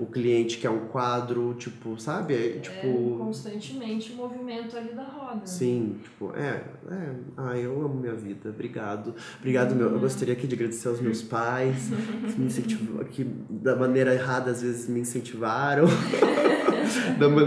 [0.00, 2.34] o cliente quer um quadro, tipo, sabe?
[2.34, 2.86] É, tipo...
[2.86, 5.46] É constantemente o movimento ali da roda.
[5.46, 7.10] Sim, tipo, é, é.
[7.36, 8.48] Ai, eu amo minha vida.
[8.50, 9.14] Obrigado.
[9.38, 9.88] Obrigado, meu.
[9.88, 10.00] Eu Uhum.
[10.00, 11.90] gostaria aqui de agradecer aos meus pais,
[12.32, 15.84] que me incentivam, que da maneira errada às vezes me incentivaram.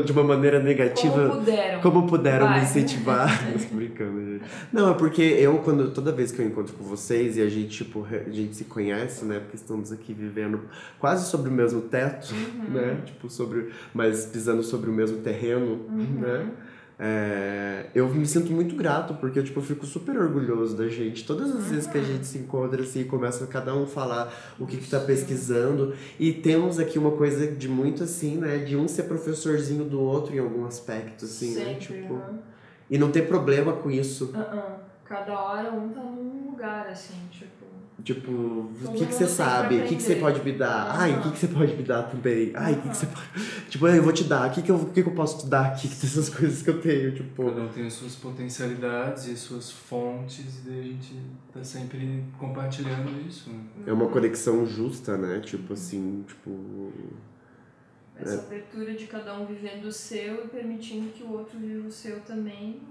[0.06, 1.28] De uma maneira negativa.
[1.28, 1.82] Como puderam.
[1.82, 2.60] Como puderam Vai.
[2.60, 3.30] me incentivar.
[3.74, 4.22] Brincando.
[4.72, 7.70] Não, é porque eu, quando, toda vez que eu encontro com vocês e a gente,
[7.84, 9.39] tipo, a gente se conhece, né?
[9.39, 10.62] Porque estamos aqui vivendo
[11.00, 12.74] quase sobre o mesmo teto, Uhum.
[12.74, 13.02] né?
[13.06, 13.70] Tipo, sobre.
[13.94, 16.20] Mas pisando sobre o mesmo terreno, Uhum.
[16.22, 16.52] né?
[17.00, 21.26] É, eu me sinto muito grato, porque tipo, eu fico super orgulhoso da gente.
[21.26, 24.78] Todas as vezes que a gente se encontra assim, começa cada um falar o que,
[24.78, 25.94] que tá pesquisando.
[26.20, 28.60] E temos aqui uma coisa de muito assim, né?
[28.60, 31.66] De um ser professorzinho do outro em algum aspecto, assim, né?
[31.80, 32.39] Sempre, Tipo, uhum.
[32.94, 34.30] E não ter problema com isso.
[34.36, 34.78] Ah, ah.
[35.04, 37.64] Cada hora um tá num lugar, assim, tipo.
[38.04, 39.78] Tipo, o que, que você tem sabe?
[39.78, 40.96] O que, que você pode me dar?
[41.00, 42.52] Ai, o que, que você pode me dar também?
[42.54, 43.28] Ai, o que, que você pode.
[43.70, 44.48] Tipo, eu vou te dar.
[44.48, 45.88] O que, que, eu, o que, que eu posso te dar aqui?
[45.88, 47.46] Que dessas coisas que eu tenho, tipo.
[47.46, 51.16] Cada um tem as suas potencialidades e as suas fontes, e daí a gente
[51.52, 53.50] tá sempre compartilhando isso.
[53.50, 53.60] Né?
[53.88, 55.39] É uma conexão justa, né?
[55.39, 56.91] Tipo assim, tipo.
[58.16, 61.91] Essa abertura de cada um vivendo o seu e permitindo que o outro viva o
[61.91, 62.82] seu também.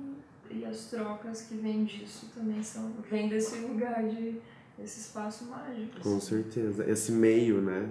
[0.51, 2.93] E as trocas que vêm disso também são.
[3.11, 4.41] vêm desse lugar de.
[4.79, 6.01] esse espaço mágico.
[6.01, 6.21] Com assim.
[6.21, 6.91] certeza.
[6.91, 7.89] Esse meio, né?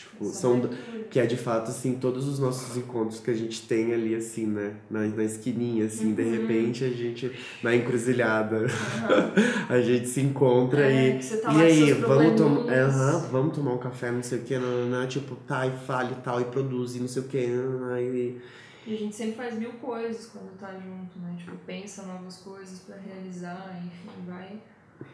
[0.00, 0.70] Tipo, são.
[1.10, 4.46] Que é de fato, assim, todos os nossos encontros que a gente tem ali, assim,
[4.46, 4.76] né?
[4.88, 6.30] Na, na esquininha, assim, de Uhum.
[6.30, 9.32] repente a gente, na encruzilhada, Aham.
[9.68, 11.18] a gente se encontra É, e.
[11.40, 12.94] tá e aí, vamos, tom probleminhas.
[12.94, 16.12] Aham, vamos tomar um café, não sei o que, não, não, tipo, tá, e fale
[16.12, 18.40] e tal, e produz, e não sei o que, e,
[18.86, 21.34] E a gente sempre faz mil coisas quando tá junto, né?
[21.36, 24.60] Tipo, pensa novas coisas pra realizar, enfim, vai.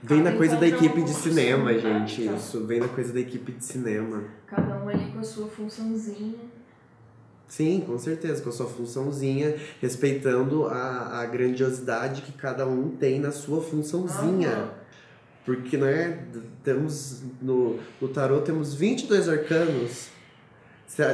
[0.03, 2.37] Vem na coisa da uma equipe de cinema, gente, Então.
[2.37, 4.25] isso, vem na coisa da equipe de cinema.
[4.47, 6.39] Cada um ali com a sua funçãozinha.
[7.49, 13.21] Sim, com certeza, com a sua funçãozinha, respeitando a, a grandiosidade que cada um tem
[13.21, 14.71] na sua funçãozinha.
[15.45, 16.25] Porque, né,
[16.65, 20.09] temos no, no tarô temos 22 arcanos,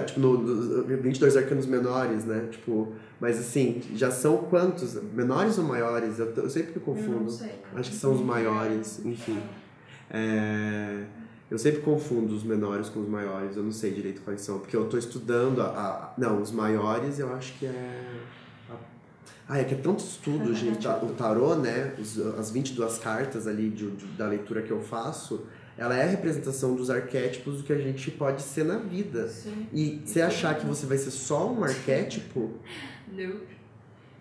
[0.05, 4.95] tipo, no, no, 22 arcanos menores, né, tipo, mas assim, já são quantos?
[5.15, 6.19] Menores ou maiores?
[6.19, 7.31] Eu, eu sempre me confundo.
[7.31, 7.51] sei.
[7.75, 9.41] Acho que são os maiores, enfim.
[10.11, 11.05] É,
[11.51, 14.77] eu sempre confundo os menores com os maiores, eu não sei direito quais são, porque
[14.77, 18.11] eu tô estudando a, a- não, os maiores eu acho que é
[18.71, 18.75] a-
[19.49, 23.47] ah, é que é tanto estudo, gente, a- o tarô, né, os, as 22 cartas
[23.47, 25.47] ali de, de- da leitura que eu faço,
[25.77, 29.29] ela é a representação dos arquétipos do que a gente pode ser na vida.
[29.29, 29.67] Sim.
[29.73, 32.59] E você achar que você vai ser só um arquétipo,
[33.09, 33.41] Não.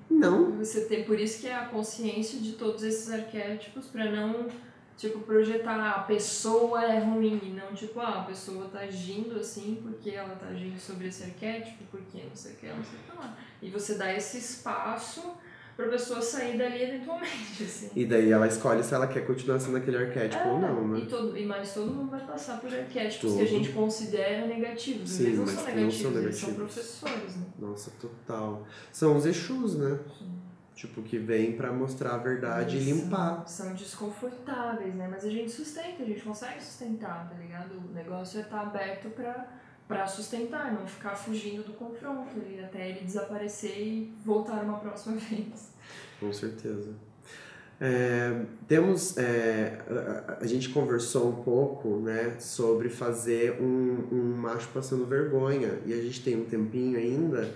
[0.09, 0.57] não.
[0.57, 4.47] Você tem por isso que é a consciência de todos esses arquétipos pra não
[4.97, 9.39] tipo projetar "Ah, a pessoa é ruim e não tipo ah, a pessoa tá agindo
[9.39, 12.99] assim porque ela tá agindo sobre esse arquétipo porque não sei o que não sei
[12.99, 15.23] o que lá e você dá esse espaço
[15.81, 19.77] pra pessoa sair dali eventualmente assim E daí ela escolhe se ela quer continuar sendo
[19.77, 20.99] aquele arquétipo ou não, né?
[20.99, 23.41] É, e, todo, e mais todo mundo vai passar por arquétipos que Todo.
[23.41, 25.09] a gente considera negativos.
[25.09, 27.01] Sim, eles não mas são que não negativos, são eles são negativos.
[27.01, 27.45] professores, né?
[27.59, 28.67] Nossa, total.
[28.91, 29.99] São os Exus, né?
[30.19, 30.31] Sim.
[30.73, 33.43] Tipo, que vem pra mostrar a verdade e Eles limpar.
[33.47, 35.07] São, desconfortáveis, né?
[35.11, 37.73] Mas a gente sustenta, a gente consegue sustentar, tá ligado?
[37.77, 39.47] O negócio é estar aberto pra,
[39.87, 45.17] pra sustentar, não ficar fugindo do confronto ali, até ele desaparecer e voltar uma próxima
[45.21, 45.70] vez.
[46.21, 46.91] Com certeza.
[47.83, 49.17] É, temos.
[49.17, 49.79] é,
[50.39, 55.79] a, gente conversou um pouco, né, sobre fazer um, um macho passando vergonha.
[55.83, 57.49] E a gente tem um tempinho ainda.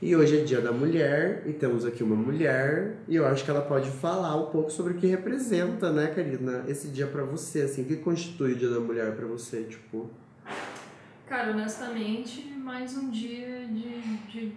[0.00, 3.50] E hoje é dia da mulher, e temos aqui uma mulher, e eu acho que
[3.50, 7.62] ela pode falar um pouco sobre o que representa, né, Karina, esse dia pra você,
[7.62, 10.10] assim, o que constitui o dia da mulher pra você, tipo.
[11.28, 14.52] Cara, honestamente, mais um dia de, de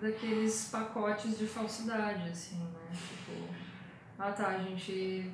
[0.00, 2.90] daqueles pacotes de falsidade, assim, né?
[2.92, 3.48] Tipo,
[4.18, 5.30] ah tá, a gente.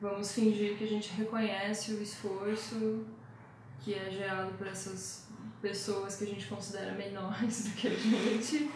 [0.00, 3.06] Vamos fingir que a gente reconhece o esforço
[3.80, 5.28] que é gerado por essas
[5.60, 8.70] pessoas que a gente considera menores do que a gente.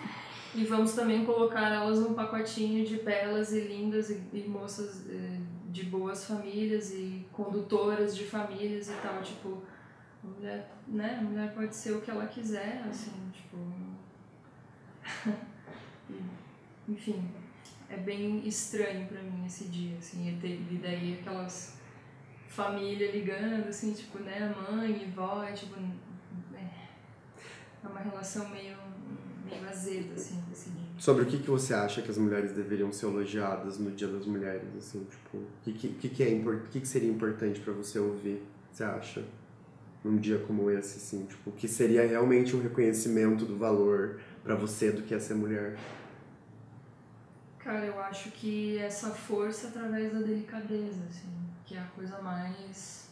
[0.55, 5.39] E vamos também colocar elas num pacotinho de belas e lindas e, e moças eh,
[5.70, 9.62] de boas famílias e condutoras de famílias e tal, tipo,
[10.24, 11.18] a mulher, né?
[11.20, 13.57] A mulher pode ser o que ela quiser, assim, tipo.
[16.89, 17.25] Enfim,
[17.89, 21.79] é bem estranho pra mim esse dia, assim, e daí aquelas
[22.49, 25.77] família ligando, assim, tipo, né, mãe vó, é, tipo,
[26.55, 26.69] é,
[27.87, 28.77] uma relação meio,
[29.45, 30.89] meio azeda, assim, desse dia.
[30.99, 34.27] Sobre o que, que você acha que as mulheres deveriam ser elogiadas no Dia das
[34.27, 36.27] Mulheres, assim, tipo, o que, que, que, é,
[36.71, 38.43] que, que seria importante pra você ouvir,
[38.73, 39.25] você acha?
[40.05, 41.27] num dia como esse, assim?
[41.27, 45.76] Tipo, que seria realmente um reconhecimento do valor para você do que é ser mulher?
[47.59, 51.28] Cara, eu acho que essa força através da delicadeza, assim,
[51.66, 53.11] que é a coisa mais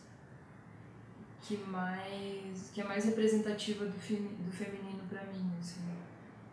[1.43, 5.83] que mais que é mais representativa do, do feminino para mim, assim.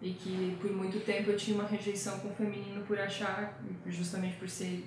[0.02, 3.58] E que por muito tempo eu tinha uma rejeição com o feminino por achar,
[3.88, 4.86] justamente por ser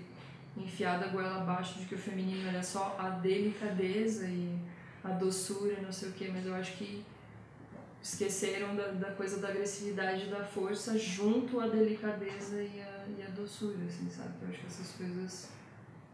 [0.54, 4.58] enfiada goela abaixo de que o feminino era só a delicadeza e
[5.02, 7.02] a doçura, não sei o que, mas eu acho que
[8.06, 13.22] esqueceram da, da coisa da agressividade e da força junto à delicadeza e a e
[13.22, 14.30] a doçura, assim, sabe?
[14.42, 15.50] Eu acho que essas coisas,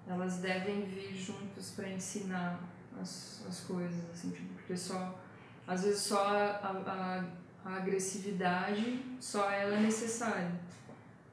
[0.07, 2.61] elas devem vir juntas para ensinar
[3.01, 5.19] as, as coisas, assim, tipo, porque só,
[5.67, 7.25] às vezes só a,
[7.65, 10.53] a, a agressividade, só ela é necessária.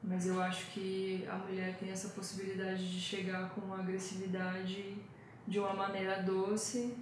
[0.02, 4.96] Mas eu acho que a mulher tem essa possibilidade de chegar com a agressividade
[5.46, 6.96] de uma maneira doce,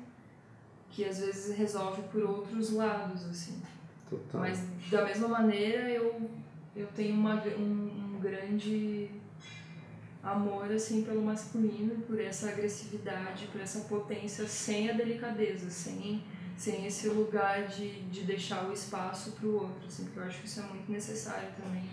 [0.91, 3.61] que às vezes resolve por outros lados, assim.
[4.09, 4.41] Total.
[4.41, 4.61] Mas
[4.91, 6.31] da mesma maneira eu,
[6.75, 9.11] eu tenho uma, um, grande
[10.23, 16.23] amor assim pelo masculino, por essa agressividade, por essa potência sem a delicadeza, sem
[16.57, 20.41] sem esse lugar de, de deixar o espaço para o outro, assim, porque eu acho
[20.41, 21.89] que isso é muito necessário também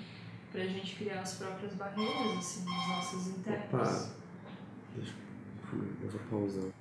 [0.52, 3.66] para a gente criar as próprias barreiras assim, nas nossas internas.
[3.72, 4.10] Opa.
[4.96, 5.14] Deixa
[6.02, 6.72] eu vou pausar.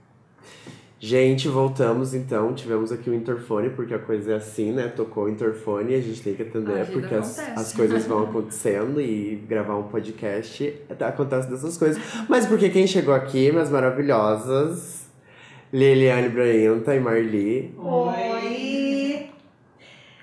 [0.99, 2.55] Gente, voltamos então.
[2.55, 4.88] Tivemos aqui o interfone, porque a coisa é assim, né?
[4.88, 9.01] Tocou o interfone e a gente tem que atender, porque as, as coisas vão acontecendo
[9.01, 12.03] e gravar um podcast acontece dessas coisas.
[12.28, 15.05] Mas porque quem chegou aqui, minhas maravilhosas,
[15.72, 17.74] Liliane Brainta e Marli.
[17.76, 19.30] Oi!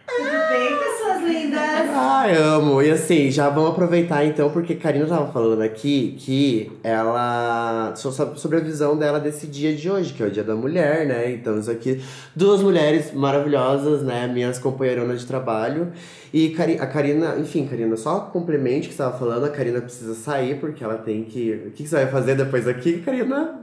[0.07, 2.10] Tudo bem, pessoas lindas?
[2.23, 2.83] Ai, amo.
[2.83, 7.95] E assim, já vamos aproveitar então, porque Karina tava falando aqui que ela.
[7.95, 11.31] sobre a visão dela desse dia de hoje, que é o dia da mulher, né?
[11.31, 11.99] Então, isso aqui,
[12.35, 14.27] duas mulheres maravilhosas, né?
[14.27, 15.91] Minhas companheironas de trabalho.
[16.31, 20.59] E a Karina, enfim, Karina, só complemente que você tava falando, a Karina precisa sair,
[20.59, 21.53] porque ela tem que.
[21.65, 23.59] O que, você vai fazer depois daqui, Karina?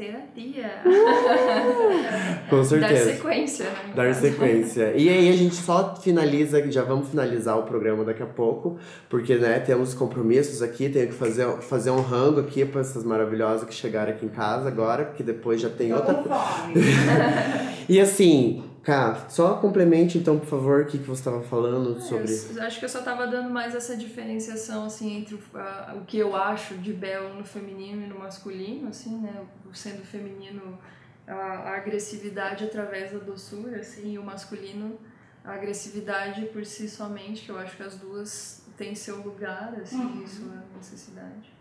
[0.00, 0.70] Terapia.
[2.48, 3.04] Com certeza.
[3.04, 3.92] Dar sequência, né?
[3.94, 4.92] Dar sequência.
[4.96, 8.78] E aí a gente só finaliza, já vamos finalizar o programa daqui a pouco,
[9.10, 13.68] porque né, temos compromissos aqui, tenho que fazer, fazer um rango aqui para essas maravilhosas
[13.68, 16.24] que chegaram aqui em casa agora, porque depois já tem outra
[17.86, 22.00] E assim, Cá, só complemente então, por favor, o que, que você estava falando é,
[22.00, 22.58] sobre.
[22.58, 26.04] Eu acho que eu só estava dando mais essa diferenciação assim entre o, a, o
[26.06, 29.44] que eu acho de belo no feminino e no masculino, assim, né?
[29.74, 30.78] Sendo feminino
[31.26, 34.98] a, a agressividade através da doçura, assim, e o masculino
[35.44, 40.00] a agressividade por si somente, que eu acho que as duas têm seu lugar, assim,
[40.00, 40.22] uhum.
[40.22, 41.52] e sua necessidade.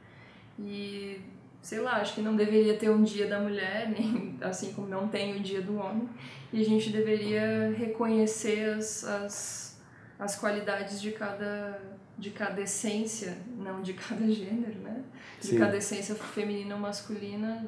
[0.58, 1.22] E
[1.62, 5.08] sei lá, acho que não deveria ter um dia da mulher, nem assim como não
[5.08, 6.08] tem o dia do homem
[6.52, 9.82] e a gente deveria reconhecer as, as,
[10.18, 11.80] as qualidades de cada,
[12.18, 15.04] de cada essência, não de cada gênero, né?
[15.40, 15.60] De Sim.
[15.60, 17.66] cada essência feminina ou masculina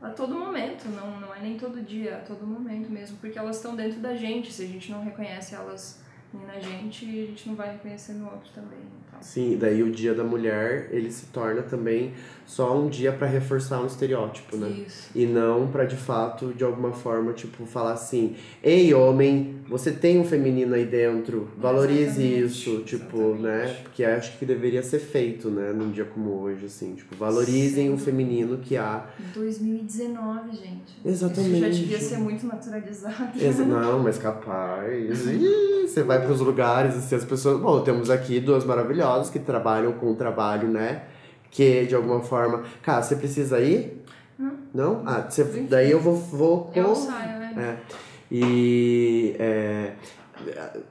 [0.00, 3.56] a todo momento, não, não é nem todo dia, a todo momento mesmo, porque elas
[3.56, 6.00] estão dentro da gente, se a gente não reconhece elas
[6.32, 8.78] na gente, a gente não vai reconhecer no outro também.
[9.08, 9.20] Então.
[9.20, 12.14] Sim, daí o dia da mulher, ele se torna também
[12.48, 14.70] só um dia para reforçar um estereótipo, né?
[14.86, 15.10] Isso.
[15.14, 20.18] E não para de fato, de alguma forma, tipo, falar assim: "Ei, homem, você tem
[20.18, 22.44] um feminino aí dentro, valorize Exatamente.
[22.46, 23.42] isso", tipo, Exatamente.
[23.42, 23.76] né?
[23.82, 27.94] Porque acho que deveria ser feito, né, num dia como hoje, assim, tipo, valorizem Sim.
[27.94, 29.04] o feminino que há.
[29.34, 30.98] 2019, gente.
[31.04, 31.50] Exatamente.
[31.50, 33.38] Isso já devia ser muito naturalizado.
[33.38, 35.26] Exa não, mas capaz.
[35.26, 37.60] Ih, você vai para os lugares, assim, as pessoas.
[37.60, 41.02] Bom, temos aqui duas maravilhosas que trabalham com o trabalho, né?
[41.50, 42.64] Que de alguma forma.
[42.82, 44.04] Cara, você precisa ir?
[44.38, 44.50] Hum.
[44.74, 45.02] Não?
[45.06, 46.14] Ah, você, daí eu vou.
[46.14, 46.78] vou com...
[46.78, 47.54] Eu saio, né?
[47.58, 47.94] É.
[48.30, 49.34] E.
[49.38, 49.92] É,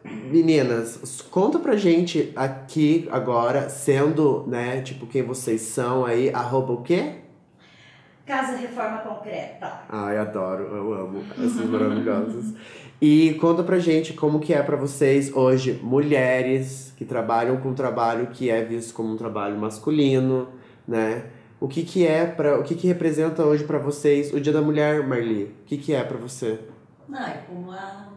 [0.04, 6.82] meninas, conta pra gente aqui agora, sendo, né, tipo, quem vocês são aí, arroba o
[6.82, 7.22] quê?
[8.28, 9.84] Casa Reforma Concreta.
[9.88, 12.54] Ai, adoro, eu amo essas maravilhosas.
[13.02, 17.74] E conta pra gente como que é para vocês hoje, mulheres que trabalham com um
[17.74, 20.50] trabalho que é visto como um trabalho masculino,
[20.86, 21.28] né?
[21.58, 24.62] O que que é para o que que representa hoje para vocês o Dia da
[24.62, 25.56] Mulher, Marli?
[25.62, 26.60] O que que é para você?
[27.08, 28.10] Não, é como a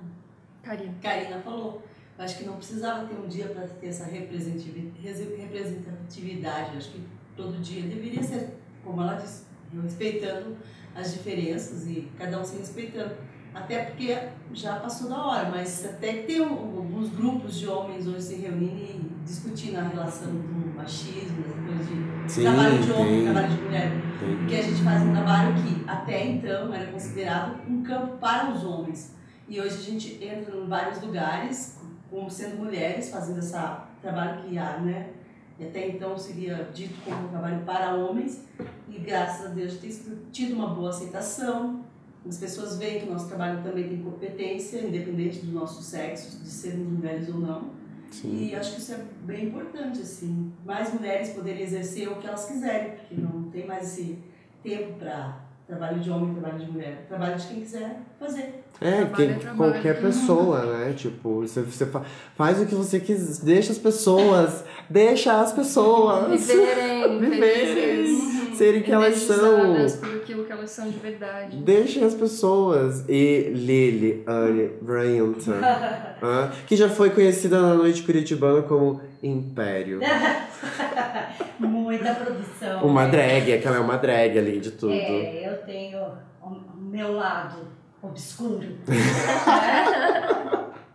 [0.60, 0.92] Karina.
[1.00, 1.84] Karina falou.
[2.18, 6.76] Eu acho que não precisava ter um dia para ter essa representatividade.
[6.76, 7.00] Acho que
[7.36, 9.48] todo dia deveria ser, como ela disse,
[9.82, 10.56] respeitando
[10.94, 13.14] as diferenças e cada um se respeitando.
[13.52, 14.16] Até porque
[14.52, 18.76] já passou da hora, mas até que tem alguns grupos de homens hoje se reunindo
[18.76, 23.24] e discutindo a relação do machismo, coisa de Sim, trabalho de homem, tem.
[23.24, 23.90] trabalho de mulher.
[24.20, 24.36] Tem.
[24.36, 28.62] Porque a gente faz um trabalho que até então era considerado um campo para os
[28.64, 29.16] homens.
[29.48, 33.56] E hoje a gente entra em vários lugares, como sendo mulheres, fazendo esse
[34.00, 35.10] trabalho que há, né?
[35.60, 38.44] E até então seria dito como um trabalho para homens.
[38.88, 39.90] E graças a Deus tem
[40.32, 41.84] tido uma boa aceitação.
[42.26, 46.48] As pessoas veem que o nosso trabalho também tem competência, independente do nosso sexo, de
[46.48, 47.70] sermos mulheres ou não.
[48.10, 48.48] Sim.
[48.50, 50.50] E acho que isso é bem importante, assim.
[50.64, 54.18] Mais mulheres poderem exercer o que elas quiserem, porque não tem mais esse
[54.62, 57.06] tempo para trabalho de homem, trabalho de mulher.
[57.08, 58.64] Trabalho de quem quiser fazer.
[58.80, 60.92] É, Trabalho que é qualquer pessoa, né?
[60.94, 62.04] Tipo, você, você fa-
[62.34, 68.82] faz o que você quiser, deixa as pessoas, deixa as pessoas Viverem, Viverem, felizes, serem
[68.82, 69.86] que elas são.
[70.00, 71.56] por aquilo que elas são de verdade.
[71.58, 73.04] Deixem as pessoas.
[73.08, 75.38] E Lily Anne Bryant,
[76.22, 76.50] hã?
[76.66, 80.00] que já foi conhecida na noite curitibana como Império.
[81.58, 82.82] Muita produção.
[82.84, 83.10] Uma né?
[83.10, 84.92] drag, é que ela é uma drag além de tudo.
[84.92, 87.68] É, eu tenho o o meu lado
[88.02, 88.66] obscuro.
[88.88, 88.96] né?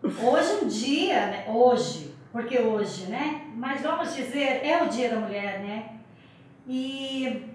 [0.03, 1.45] Hoje em dia, né?
[1.47, 3.43] Hoje, porque hoje, né?
[3.55, 5.89] Mas vamos dizer, é o dia da mulher, né?
[6.67, 7.45] E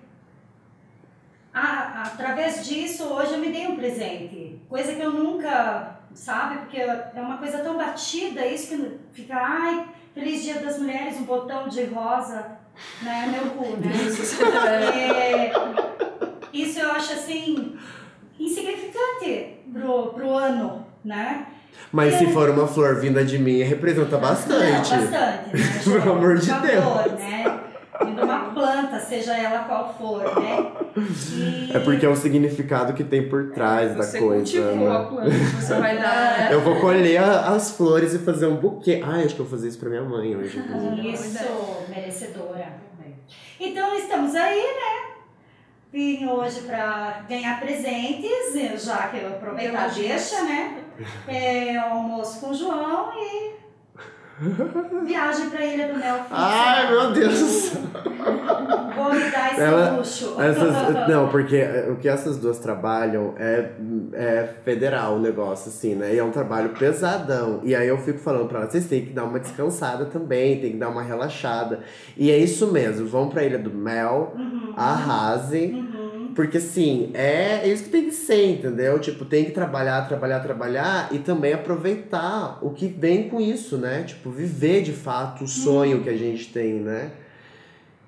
[1.52, 4.58] a- através disso, hoje eu me dei um presente.
[4.70, 6.60] Coisa que eu nunca, sabe?
[6.60, 11.24] Porque é uma coisa tão batida, isso que fica, ai, feliz dia das mulheres, um
[11.24, 12.56] botão de rosa,
[13.02, 13.26] né?
[13.30, 13.90] Meu cu, né?
[14.96, 15.52] É,
[16.54, 17.78] isso eu acho assim
[18.38, 21.48] insignificante pro, pro ano, né?
[21.92, 24.90] Mas se for uma flor vinda de mim, representa Não, bastante.
[24.90, 25.50] bastante, né?
[25.84, 27.18] Pelo amor de Por favor, Deus.
[27.20, 27.60] né?
[28.04, 30.70] Vindo uma planta, seja ela qual for, né?
[30.96, 34.36] E- É porque é o significado que tem por trás da Você coisa.
[34.36, 34.96] cultivou né?
[34.96, 36.48] a planta que você vai dar?
[36.52, 39.02] Eu vou colher as flores e fazer um buquê.
[39.04, 40.58] Ai, acho que eu vou fazer isso pra minha mãe hoje.
[40.58, 41.12] inclusive.
[41.12, 41.44] Isso,
[41.88, 42.80] merecedora.
[43.58, 45.10] Então estamos aí, né?
[45.92, 50.78] Vim hoje para ganhar presentes, já que eu aproveitar deixa, né?
[51.28, 53.60] É, almoço com o João e
[55.06, 56.16] viagem para Ilha do Mel.
[56.30, 57.72] Ai, meu Deus.
[57.74, 60.36] Vou me dar esse Ela- luxo.
[60.40, 63.70] Essas, não, porque o que essas duas trabalham é,
[64.14, 66.14] é federal o negócio, assim, né?
[66.14, 67.60] E é um trabalho pesadão.
[67.62, 70.72] E aí eu fico falando pra elas, vocês têm que dar uma descansada também, tem
[70.72, 71.80] que dar uma relaxada.
[72.16, 74.72] E é isso mesmo, vão pra Ilha do Mel, Uhum.
[74.76, 75.74] arrasem.
[75.74, 75.99] Uhum.
[76.34, 78.98] Porque assim, é isso que tem que ser, entendeu?
[78.98, 84.04] Tipo, tem que trabalhar, trabalhar, trabalhar e também aproveitar o que vem com isso, né?
[84.04, 87.12] Tipo, viver de fato o sonho que a gente tem, né?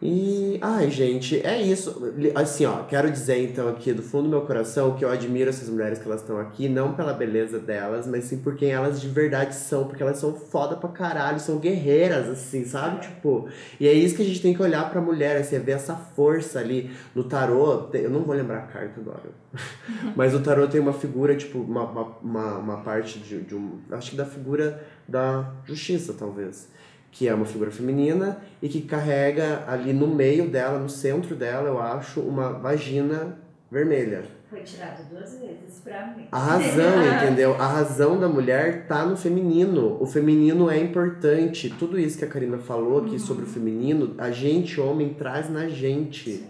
[0.04, 2.02] E, ai, gente, é isso.
[2.34, 5.68] Assim, ó, quero dizer então aqui do fundo do meu coração que eu admiro essas
[5.68, 9.06] mulheres que elas estão aqui, não pela beleza delas, mas sim por quem elas de
[9.06, 13.02] verdade são, porque elas são foda pra caralho, são guerreiras, assim, sabe?
[13.02, 13.48] Tipo,
[13.78, 15.94] e é isso que a gente tem que olhar pra mulher, assim, é ver essa
[15.94, 17.88] força ali no tarô.
[17.92, 19.30] Eu não vou lembrar a carta agora,
[20.16, 21.84] mas o tarô tem uma figura, tipo, uma,
[22.20, 23.78] uma, uma parte de, de um.
[23.92, 26.72] Acho que da figura da justiça, talvez
[27.12, 31.68] que é uma figura feminina e que carrega ali no meio dela, no centro dela,
[31.68, 33.38] eu acho, uma vagina
[33.70, 34.24] vermelha.
[34.48, 36.26] Foi tirado duas vezes pra mim.
[36.32, 37.54] A razão, entendeu?
[37.54, 39.96] A razão da mulher tá no feminino.
[40.00, 41.74] O feminino é importante.
[41.78, 45.68] Tudo isso que a Karina falou aqui sobre o feminino, a gente, homem, traz na
[45.68, 46.44] gente.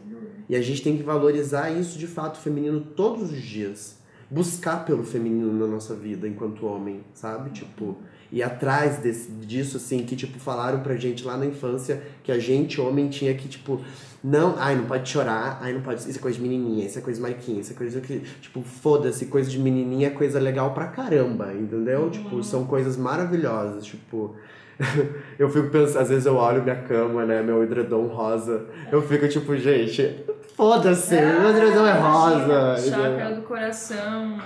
[0.49, 3.99] E a gente tem que valorizar isso de fato, o feminino, todos os dias.
[4.31, 7.51] Buscar pelo feminino na nossa vida enquanto homem, sabe?
[7.51, 7.97] Tipo,
[8.33, 12.39] ir atrás desse, disso, assim, que, tipo, falaram pra gente lá na infância que a
[12.39, 13.81] gente, homem, tinha que, tipo,
[14.25, 17.03] não, ai, não pode chorar, ai, não pode, isso é coisa de menininha, isso é
[17.03, 20.73] coisa de mariquinha, isso é coisa que, tipo, foda-se, coisa de menininha é coisa legal
[20.73, 22.09] pra caramba, entendeu?
[22.09, 24.35] Tipo, são coisas maravilhosas, tipo...
[25.39, 29.29] eu fico pensando, às vezes eu olho minha cama, né, meu edredom rosa, eu fico
[29.29, 30.25] tipo, gente,
[30.57, 32.77] foda-se, meu edredom é rosa.
[32.79, 34.39] Chakra do coração.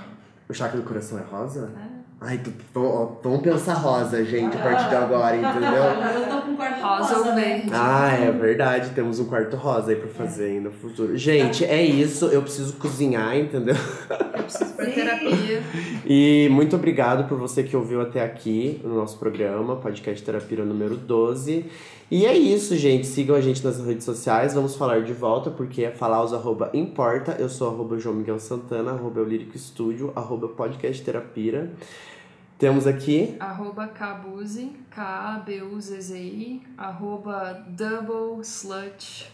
[0.49, 1.71] O chakra do coração é rosa?
[1.81, 1.86] É.
[2.19, 2.41] Ai,
[2.73, 5.83] vamos pensar rosa, gente, a partir de agora, entendeu?
[6.17, 7.43] Eu tô com um quarto Rosa ou né?
[7.43, 7.69] verde.
[7.71, 11.15] Ah, é verdade, temos um quarto rosa aí pra fazer ainda no futuro.
[11.15, 13.75] Gente, é isso, eu preciso cozinhar, entendeu?
[14.09, 15.61] Eu preciso pra terapia.
[16.05, 20.97] E muito obrigado por você que ouviu até aqui no nosso programa, podcast Terapia número
[20.97, 21.65] 12.
[22.09, 23.05] E é isso, gente.
[23.05, 24.53] Sigam a gente nas redes sociais.
[24.53, 27.33] Vamos falar de volta, porque é falar os arroba importa.
[27.33, 31.69] Eu sou arroba João Miguel Santana, arroba Lírico Estúdio, arroba podcast terapia.
[32.57, 33.35] Temos aqui.
[33.39, 36.61] Arroba Kabuzi, K-A-B-U-Z-Z-I.
[36.77, 39.29] Arroba Double Slut.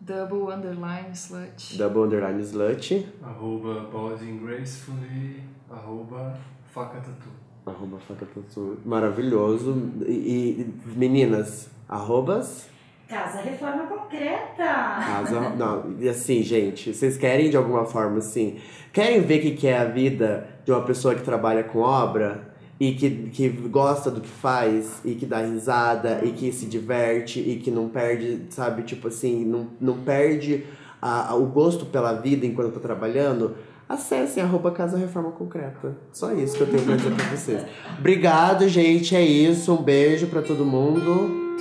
[0.00, 1.76] Double underline slut.
[1.76, 3.06] Double underline slut.
[3.22, 5.42] Arroba balding gracefully.
[5.70, 6.38] Arroba
[6.72, 7.37] faca tatu.
[7.70, 8.78] Arroba faca tatu.
[8.84, 9.76] Maravilhoso.
[10.06, 12.66] E, e, meninas, arrobas?
[13.08, 14.56] Casa Reforma Concreta.
[14.64, 15.50] Casa.
[15.56, 18.58] Não, e assim, gente, vocês querem de alguma forma assim.
[18.92, 22.48] Querem ver o que, que é a vida de uma pessoa que trabalha com obra?
[22.80, 27.40] E que, que gosta do que faz, e que dá risada, e que se diverte,
[27.40, 30.64] e que não perde, sabe, tipo assim, não, não perde
[31.02, 33.56] a, a- o gosto pela vida enquanto tá trabalhando,
[33.88, 35.96] acessem arroba Casa Reforma Concreta.
[36.12, 37.64] Só isso que eu tenho pra dizer pra vocês.
[37.98, 39.72] Obrigado, gente, é isso.
[39.72, 41.56] Um beijo pra todo mundo.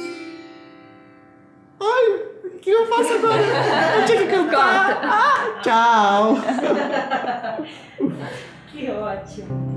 [1.80, 3.42] Ai, o que eu faço agora?
[4.00, 5.00] Eu tinha que cantar.
[5.04, 6.38] Ah, tchau.
[8.78, 9.77] Que ótimo.